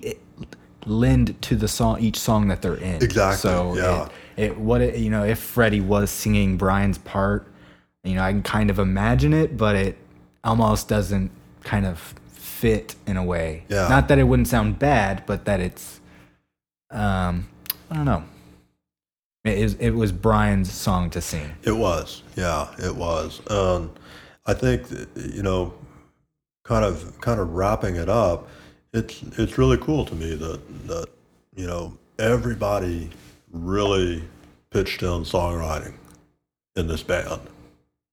lend 0.86 1.40
to 1.42 1.56
the 1.56 1.68
song 1.68 2.00
each 2.00 2.18
song 2.18 2.48
that 2.48 2.62
they're 2.62 2.74
in. 2.76 3.02
Exactly, 3.02 3.38
So 3.38 3.76
yeah. 3.76 4.08
it, 4.36 4.44
it 4.52 4.58
what 4.58 4.80
it, 4.80 4.96
you 4.98 5.10
know 5.10 5.24
if 5.24 5.38
Freddie 5.38 5.80
was 5.80 6.10
singing 6.10 6.56
Brian's 6.56 6.98
part, 6.98 7.46
you 8.04 8.14
know 8.14 8.22
I 8.22 8.32
can 8.32 8.42
kind 8.42 8.70
of 8.70 8.78
imagine 8.78 9.32
it, 9.32 9.56
but 9.56 9.76
it 9.76 9.96
almost 10.42 10.88
doesn't 10.88 11.30
kind 11.62 11.86
of 11.86 12.14
fit 12.32 12.96
in 13.06 13.16
a 13.16 13.24
way. 13.24 13.64
Yeah. 13.68 13.88
Not 13.88 14.08
that 14.08 14.18
it 14.18 14.24
wouldn't 14.24 14.48
sound 14.48 14.78
bad, 14.78 15.24
but 15.26 15.44
that 15.44 15.60
it's 15.60 15.99
um 16.90 17.48
I 17.90 17.96
don't 17.96 18.04
know. 18.04 18.24
It 19.44 19.58
is 19.58 19.74
it 19.74 19.90
was 19.90 20.12
Brian's 20.12 20.70
song 20.70 21.10
to 21.10 21.20
sing. 21.20 21.50
It 21.62 21.72
was, 21.72 22.22
yeah, 22.36 22.68
it 22.78 22.94
was. 22.94 23.40
Um, 23.50 23.90
I 24.46 24.54
think 24.54 24.86
you 25.16 25.42
know, 25.42 25.74
kind 26.64 26.84
of 26.84 27.20
kind 27.20 27.40
of 27.40 27.52
wrapping 27.54 27.96
it 27.96 28.08
up. 28.08 28.48
It's 28.92 29.22
it's 29.38 29.56
really 29.56 29.78
cool 29.78 30.04
to 30.04 30.14
me 30.14 30.34
that 30.34 30.86
that 30.86 31.08
you 31.56 31.66
know 31.66 31.96
everybody 32.18 33.10
really 33.50 34.22
pitched 34.70 35.02
in 35.02 35.24
songwriting 35.24 35.94
in 36.76 36.86
this 36.86 37.02
band. 37.02 37.40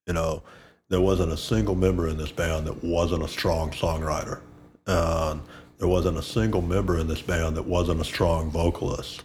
You 0.08 0.14
know, 0.14 0.42
there 0.90 1.02
wasn't 1.02 1.34
a 1.34 1.38
single 1.38 1.76
member 1.76 2.08
in 2.08 2.18
this 2.18 2.32
band 2.32 2.68
that 2.68 2.84
wasn't 2.84 3.24
a 3.24 3.28
strong 3.28 3.72
songwriter, 3.72 4.40
and 4.86 5.42
there 5.78 5.88
wasn't 5.88 6.18
a 6.18 6.22
single 6.24 6.62
member 6.62 6.98
in 7.00 7.08
this 7.08 7.22
band 7.22 7.56
that 7.58 7.66
wasn't 7.66 8.02
a 8.02 8.04
strong 8.06 8.50
vocalist. 8.50 9.24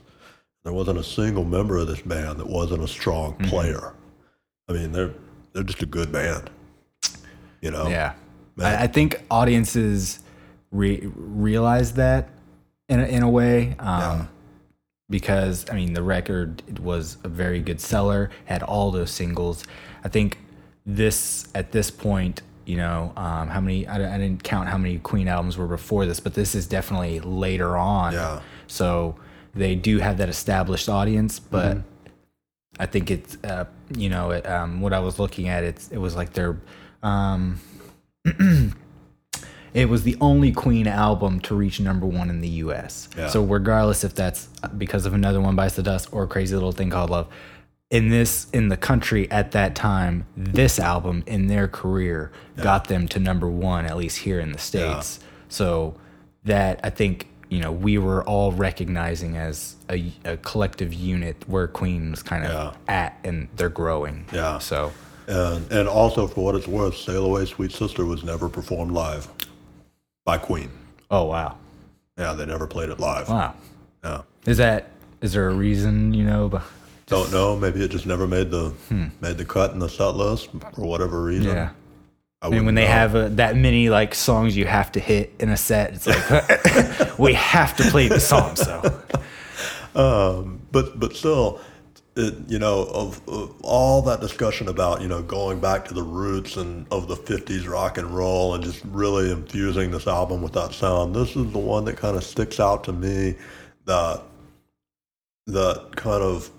There 0.65 0.73
wasn't 0.73 0.99
a 0.99 1.05
single 1.05 1.45
member 1.45 1.77
of 1.79 1.89
this 1.89 2.01
band 2.03 2.39
that 2.39 2.47
wasn't 2.49 2.83
a 2.85 2.89
strong 2.89 3.35
player. 3.35 3.95
I 4.69 4.73
mean, 4.73 4.93
they're 4.93 5.13
they're 5.53 5.65
just 5.65 5.83
a 5.83 5.87
good 5.87 6.13
band. 6.13 6.51
You 7.61 7.71
know. 7.71 7.89
Yeah, 7.89 8.15
I, 8.59 8.85
I 8.85 8.87
think 8.87 9.23
audiences 9.31 10.21
re- 10.71 11.03
realize 11.15 11.95
that 11.95 12.29
in 12.89 13.01
a, 13.01 13.05
in 13.05 13.23
a 13.23 13.29
way, 13.31 13.75
um, 13.79 14.01
Yeah. 14.01 14.27
because 15.11 15.69
I 15.71 15.75
mean 15.75 15.95
the 15.95 16.03
record 16.03 16.79
was 16.79 17.17
a 17.25 17.29
very 17.29 17.61
good 17.61 17.81
seller, 17.81 18.31
had 18.45 18.63
all 18.63 18.91
those 18.91 19.11
singles. 19.11 19.65
I 20.05 20.09
think 20.09 20.39
this 20.87 21.49
at 21.55 21.73
this 21.73 21.91
point, 21.91 22.43
you 22.65 22.77
know, 22.77 23.13
um, 23.17 23.49
how 23.49 23.61
many 23.61 23.87
I, 23.87 24.15
I 24.15 24.19
didn't 24.19 24.43
count 24.43 24.69
how 24.69 24.79
many 24.79 24.99
Queen 24.99 25.29
albums 25.29 25.57
were 25.57 25.67
before 25.67 26.07
this, 26.07 26.21
but 26.21 26.35
this 26.35 26.55
is 26.55 26.67
definitely 26.67 27.21
later 27.21 27.77
on. 27.77 28.13
Yeah. 28.13 28.41
So 28.67 29.17
they 29.55 29.75
do 29.75 29.99
have 29.99 30.19
that 30.19 30.29
established 30.29 30.89
audience, 30.89 31.39
but. 31.39 31.79
I 32.81 32.87
think 32.87 33.11
it's 33.11 33.37
uh, 33.45 33.67
you 33.95 34.09
know 34.09 34.31
it, 34.31 34.47
um, 34.47 34.81
what 34.81 34.95
I 34.95 35.01
was 35.01 35.19
looking 35.19 35.47
at. 35.47 35.63
It's 35.63 35.89
it 35.89 35.99
was 35.99 36.17
like 36.17 36.33
their 36.33 36.59
um, 37.03 37.61
it 39.75 39.89
was 39.89 40.03
the 40.03 40.17
only 40.21 40.53
Queen 40.53 40.87
album 40.87 41.41
to 41.41 41.55
reach 41.55 41.81
number 41.81 42.07
one 42.07 42.31
in 42.31 42.41
the 42.41 42.49
U.S. 42.49 43.09
Yeah. 43.17 43.29
So 43.29 43.43
regardless 43.43 44.05
if 44.05 44.15
that's 44.15 44.49
because 44.79 45.07
of 45.07 45.15
another 45.15 45.41
one 45.41 45.57
bites 45.57 45.77
the 45.77 45.83
dust 45.83 46.09
or 46.13 46.27
crazy 46.27 46.55
little 46.55 46.73
thing 46.73 46.91
called 46.91 47.11
love, 47.11 47.29
in 47.93 48.09
this 48.09 48.47
in 48.55 48.69
the 48.71 48.77
country 48.77 49.31
at 49.31 49.53
that 49.53 49.75
time, 49.77 50.27
this 50.37 50.79
album 50.81 51.23
in 51.27 51.47
their 51.47 51.69
career 51.69 52.33
got 52.57 52.89
them 52.89 53.07
to 53.09 53.21
number 53.21 53.49
one 53.49 53.85
at 53.85 53.97
least 53.99 54.17
here 54.19 54.41
in 54.41 54.51
the 54.51 54.59
states. 54.59 55.21
So 55.49 55.95
that 56.45 56.81
I 56.83 56.89
think 56.91 57.29
you 57.51 57.61
know 57.61 57.71
we 57.71 57.99
were 57.99 58.25
all 58.25 58.51
recognizing 58.53 59.37
as 59.37 59.77
a, 59.91 60.11
a 60.25 60.39
collective 60.39 60.95
unit 60.95 61.37
where 61.47 61.69
Queen 61.69 62.11
was 62.11 62.23
kind 62.23 62.45
of 62.47 62.51
Yeah. 62.51 62.73
at 62.93 63.19
and 63.25 63.49
they're 63.57 63.69
growing. 63.69 64.25
Yeah. 64.33 64.59
So 64.59 64.91
And 65.29 65.71
and 65.71 65.87
also 65.87 66.27
for 66.27 66.43
what 66.47 66.55
it's 66.55 66.67
worth, 66.67 66.97
"Sail 66.97 67.27
Away, 67.27 67.45
Sweet 67.45 67.73
Sister" 67.73 68.07
was 68.07 68.25
never 68.25 68.49
performed 68.49 68.93
live 68.93 69.29
by 70.25 70.39
Queen. 70.39 70.71
oh 71.11 71.25
wow 71.25 71.57
Yeah, 72.17 72.33
they 72.33 72.47
never 72.47 72.67
played 72.67 72.89
it 72.89 72.99
live. 72.99 73.29
wow 73.29 73.53
Yeah. 74.03 74.23
is 74.47 74.57
that 74.57 74.89
is 75.21 75.35
there 75.35 75.49
a 75.51 75.55
reason 75.55 76.15
you 76.15 76.25
know? 76.25 76.49
But 76.49 76.63
Don't 77.13 77.33
know. 77.33 77.57
Maybe 77.57 77.85
it 77.85 77.91
just 77.91 78.07
never 78.07 78.27
made 78.27 78.51
the 78.51 78.73
made 79.21 79.39
the 79.39 79.45
cut 79.45 79.73
in 79.73 79.79
the 79.79 79.89
set 79.89 80.17
list 80.17 80.51
for 80.75 80.87
whatever 80.87 81.23
reason. 81.23 81.51
Hmm. 81.51 81.57
yeah. 81.57 81.71
I 82.41 82.49
I 82.49 82.51
mean, 82.51 82.65
when 82.67 82.75
they 82.75 82.85
know. 82.85 82.91
have 82.91 83.15
uh 83.15 83.29
that 83.29 83.57
many 83.57 83.89
like 83.89 84.15
songs 84.15 84.57
you 84.57 84.65
have 84.65 84.91
to 84.93 85.01
hit 85.01 85.33
in 85.39 85.49
a 85.49 85.57
set, 85.57 85.95
it's 85.95 86.07
like 86.09 87.19
we 87.19 87.35
have 87.35 87.77
to 87.77 87.85
play 87.85 88.09
the 88.09 88.19
song. 88.19 88.57
So 88.57 88.83
but 90.73 90.99
but 90.99 91.15
still, 91.15 91.61
it, 92.17 92.35
you 92.49 92.59
know, 92.59 92.85
of, 92.85 93.27
of 93.29 93.55
all 93.63 94.03
that 94.03 94.21
discussion 94.21 94.69
about 94.69 95.01
you 95.03 95.09
know 95.09 95.23
going 95.23 95.61
back 95.61 95.85
to 95.87 95.95
the 95.95 96.03
roots 96.03 96.57
and 96.57 96.87
of 96.91 97.09
the 97.09 97.17
'50s 97.17 97.69
rock 97.69 97.99
and 97.99 98.11
roll 98.11 98.55
and 98.55 98.65
just 98.65 98.83
really 98.87 99.31
infusing 99.31 99.91
this 99.91 100.07
album 100.07 100.43
with 100.43 100.53
that 100.55 100.73
sound, 100.73 101.15
this 101.15 101.37
is 101.37 101.53
the 101.53 101.59
one 101.59 101.85
that 101.85 101.97
kind 101.97 102.17
of 102.17 102.25
sticks 102.25 102.59
out 102.59 102.85
to 102.85 102.93
me 102.93 103.37
that 103.85 104.23
that 105.47 105.95
kind 105.97 106.23
of 106.23 106.51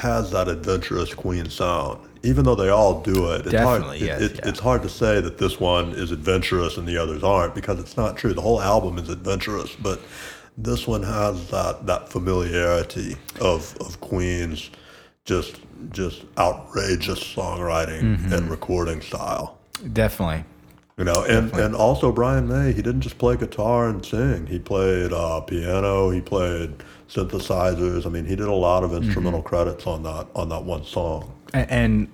has 0.00 0.30
that 0.32 0.48
adventurous 0.48 1.14
Queen 1.14 1.48
sound. 1.48 1.98
Even 2.22 2.44
though 2.44 2.54
they 2.54 2.68
all 2.68 3.00
do 3.00 3.30
it, 3.32 3.42
it's 3.42 3.50
Definitely, 3.52 3.98
hard. 4.00 4.00
yes, 4.00 4.20
it, 4.20 4.32
it, 4.32 4.36
yeah. 4.42 4.48
It's 4.50 4.60
hard 4.60 4.82
to 4.82 4.88
say 4.90 5.20
that 5.22 5.38
this 5.38 5.58
one 5.58 5.92
is 5.92 6.10
adventurous 6.10 6.76
and 6.76 6.86
the 6.86 6.98
others 6.98 7.22
aren't 7.22 7.54
because 7.54 7.78
it's 7.80 7.96
not 7.96 8.16
true. 8.16 8.34
The 8.34 8.42
whole 8.42 8.60
album 8.60 8.98
is 8.98 9.08
adventurous, 9.08 9.74
but 9.76 10.00
this 10.58 10.86
one 10.86 11.02
has 11.02 11.48
that 11.50 11.86
that 11.86 12.08
familiarity 12.10 13.16
of 13.40 13.74
of 13.80 14.00
Queen's 14.00 14.70
just 15.24 15.60
just 15.92 16.24
outrageous 16.36 17.20
songwriting 17.34 18.02
Mm-hmm. 18.02 18.32
and 18.34 18.50
recording 18.50 19.00
style. 19.00 19.56
definitely, 19.94 20.44
You 20.98 21.04
know, 21.04 21.24
and, 21.24 21.50
and 21.54 21.74
also 21.74 22.12
Brian 22.12 22.46
May, 22.48 22.72
he 22.72 22.82
didn't 22.82 23.00
just 23.00 23.16
play 23.16 23.36
guitar 23.36 23.88
and 23.88 24.04
sing. 24.04 24.46
He 24.46 24.58
played 24.58 25.12
uh, 25.14 25.40
piano, 25.40 26.10
he 26.10 26.20
played 26.20 26.74
synthesizers. 27.10 28.06
I 28.06 28.08
mean, 28.08 28.24
he 28.24 28.36
did 28.36 28.46
a 28.46 28.54
lot 28.54 28.84
of 28.84 28.94
instrumental 28.94 29.40
mm-hmm. 29.40 29.48
credits 29.48 29.86
on 29.86 30.02
that 30.04 30.26
on 30.34 30.48
that 30.50 30.64
one 30.64 30.84
song. 30.84 31.32
A- 31.52 31.70
and 31.72 32.08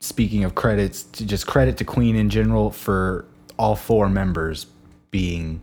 speaking 0.00 0.44
of 0.44 0.54
credits, 0.54 1.04
to 1.04 1.24
just 1.26 1.46
credit 1.46 1.76
to 1.78 1.84
Queen 1.84 2.16
in 2.16 2.28
general 2.28 2.70
for 2.70 3.24
all 3.58 3.76
four 3.76 4.08
members 4.08 4.66
being 5.10 5.60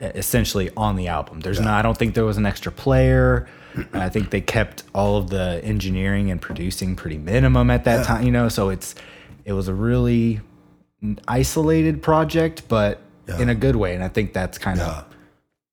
essentially 0.00 0.70
on 0.76 0.96
the 0.96 1.08
album. 1.08 1.40
There's 1.40 1.60
not. 1.60 1.78
I 1.78 1.82
don't 1.82 1.96
think 1.96 2.14
there 2.14 2.24
was 2.24 2.36
an 2.36 2.46
extra 2.46 2.72
player. 2.72 3.48
I 3.92 4.08
think 4.08 4.30
they 4.30 4.40
kept 4.40 4.84
all 4.94 5.16
of 5.16 5.30
the 5.30 5.60
engineering 5.64 6.30
and 6.30 6.40
producing 6.40 6.94
pretty 6.96 7.18
minimum 7.18 7.70
at 7.70 7.84
that 7.84 8.06
time. 8.06 8.24
You 8.24 8.32
know, 8.32 8.48
so 8.48 8.68
it's 8.68 8.94
it 9.44 9.52
was 9.52 9.68
a 9.68 9.74
really 9.74 10.40
isolated 11.26 12.02
project, 12.02 12.62
but 12.68 13.00
in 13.38 13.48
a 13.48 13.54
good 13.54 13.76
way. 13.76 13.94
And 13.94 14.04
I 14.04 14.08
think 14.08 14.32
that's 14.32 14.58
kind 14.58 14.78
Yeah. 14.78 14.98
of 14.98 15.04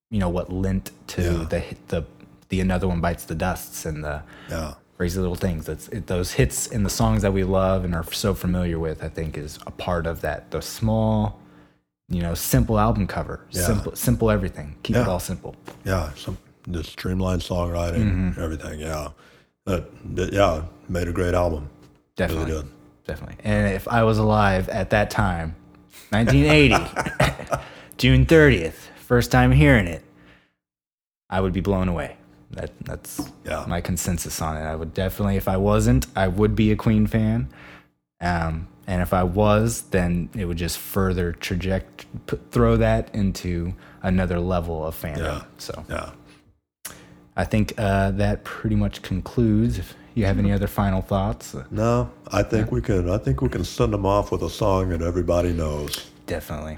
you 0.10 0.20
know 0.20 0.30
what 0.30 0.52
lent 0.52 0.92
to 1.08 1.22
Yeah. 1.22 1.46
the 1.50 1.64
the 1.90 2.06
the 2.50 2.60
another 2.62 2.88
one 2.88 3.00
bites 3.02 3.26
the 3.26 3.36
dusts 3.36 3.86
and 3.86 4.04
the 4.04 4.22
Yeah. 4.50 4.74
crazy 4.98 5.20
little 5.20 5.36
things. 5.36 5.66
That's 5.66 5.88
it, 5.90 6.08
those 6.08 6.34
hits 6.34 6.68
in 6.68 6.84
the 6.84 6.90
songs 6.90 7.22
that 7.22 7.32
we 7.34 7.44
love 7.44 7.84
and 7.86 7.94
are 7.96 8.04
so 8.12 8.34
familiar 8.34 8.78
with. 8.80 9.04
I 9.04 9.10
think 9.10 9.38
is 9.38 9.58
a 9.68 9.72
part 9.72 10.06
of 10.08 10.22
that. 10.22 10.52
The 10.52 10.62
small, 10.62 11.40
you 12.10 12.22
know, 12.22 12.34
simple 12.34 12.80
album 12.80 13.08
cover, 13.08 13.40
Yeah. 13.52 13.62
simple, 13.66 13.96
simple 13.96 14.30
everything. 14.32 14.76
Keep 14.84 14.96
it 14.98 15.08
all 15.08 15.20
simple. 15.20 15.56
Yeah. 15.86 16.12
Some 16.16 16.38
just 16.72 16.90
streamlined 16.92 17.42
songwriting, 17.42 18.04
Mm-hmm. 18.04 18.42
everything. 18.42 18.80
Yeah. 18.80 19.10
That, 19.66 19.86
that- 20.16 20.34
yeah, 20.34 20.64
made 20.88 21.08
a 21.08 21.12
great 21.12 21.34
album. 21.36 21.70
Definitely, 22.16 22.52
did. 22.52 22.66
definitely. 23.06 23.38
And 23.44 23.74
if 23.74 23.88
I 23.88 24.04
was 24.04 24.18
alive 24.18 24.68
at 24.70 24.90
that 24.90 25.10
time, 25.12 25.56
1980, 26.10 26.76
June 27.98 28.26
30th, 28.26 28.74
first 28.98 29.32
time 29.32 29.52
hearing 29.52 29.88
it, 29.88 30.04
I 31.30 31.40
would 31.42 31.54
be 31.54 31.62
blown 31.62 31.88
away. 31.88 32.18
That 32.52 32.72
that's 32.84 33.22
Yeah. 33.46 33.66
my 33.68 33.82
consensus 33.82 34.42
on 34.42 34.58
it. 34.58 34.62
I 34.62 34.76
would 34.76 34.94
definitely, 34.94 35.38
if 35.38 35.48
I 35.48 35.58
wasn't, 35.58 36.08
I 36.16 36.28
would 36.28 36.56
be 36.56 36.72
a 36.72 36.76
Queen 36.76 37.06
fan. 37.08 37.48
Um, 38.22 38.68
and 38.88 39.02
if 39.02 39.14
I 39.14 39.24
was, 39.24 39.84
then 39.92 40.30
it 40.36 40.46
would 40.46 40.58
just 40.58 40.78
further 40.80 41.32
traject, 41.34 42.06
put, 42.26 42.52
throw 42.52 42.76
that 42.78 43.14
into 43.14 43.74
another 44.02 44.40
level 44.40 44.86
of 44.86 45.00
fandom. 45.00 45.18
Yeah. 45.20 45.44
So 45.58 45.86
Yeah. 45.90 46.10
I 47.38 47.46
think 47.46 47.74
uh, 47.78 48.12
that 48.12 48.44
pretty 48.44 48.76
much 48.76 49.02
concludes. 49.04 49.78
If 49.78 49.96
you 50.16 50.26
have 50.26 50.40
any 50.40 50.52
other 50.52 50.68
final 50.68 51.02
thoughts, 51.02 51.56
No, 51.72 52.10
I 52.32 52.44
think 52.44 52.72
we 52.72 52.82
can. 52.82 53.10
I 53.10 53.18
think 53.20 53.42
we 53.42 53.48
can 53.48 53.64
send 53.64 53.94
them 53.94 54.06
off 54.06 54.32
with 54.32 54.42
a 54.42 54.50
song 54.50 54.90
that 54.90 55.02
everybody 55.02 55.54
knows. 55.54 56.10
definitely. 56.26 56.78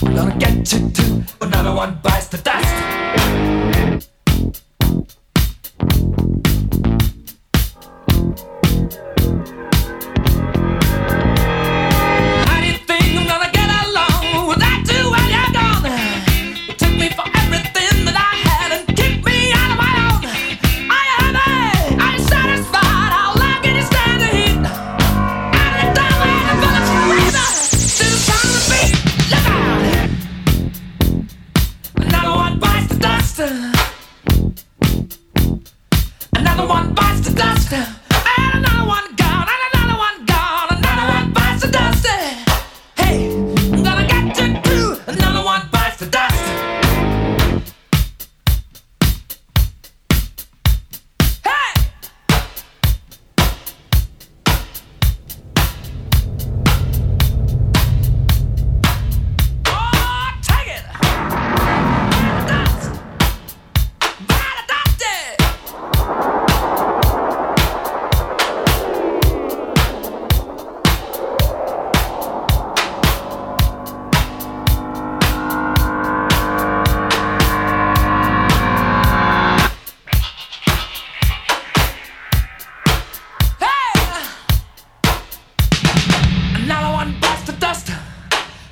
Gonna 0.00 0.36
get 0.38 0.72
you 0.72 0.90
too. 0.90 1.22
Another 1.40 1.74
one 1.74 2.00
bites 2.02 2.28
the 2.28 2.38
dust. 2.38 2.65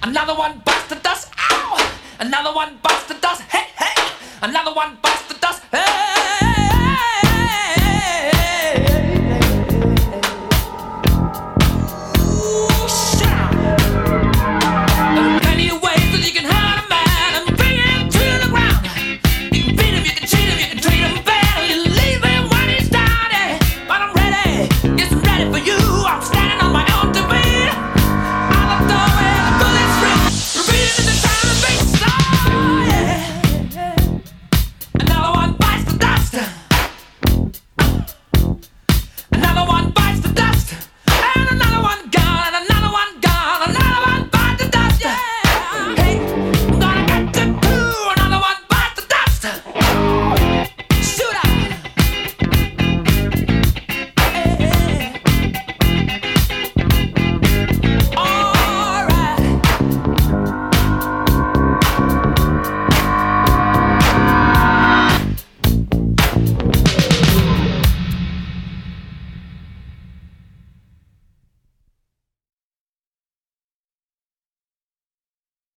Another 0.04 0.34
one 0.34 0.58
bites 0.66 0.86
the 0.88 0.96
dust. 0.96 1.32
Ow! 1.50 1.96
Another 2.20 2.52
one 2.54 2.76
bites 2.82 3.06
the 3.06 3.14
dust. 3.14 3.40
Hey, 3.44 3.68
hey! 3.74 4.12
Another 4.42 4.74
one 4.74 4.98
bites 5.00 5.26
the 5.28 5.34
dust. 5.40 5.62
Hey! 5.72 6.13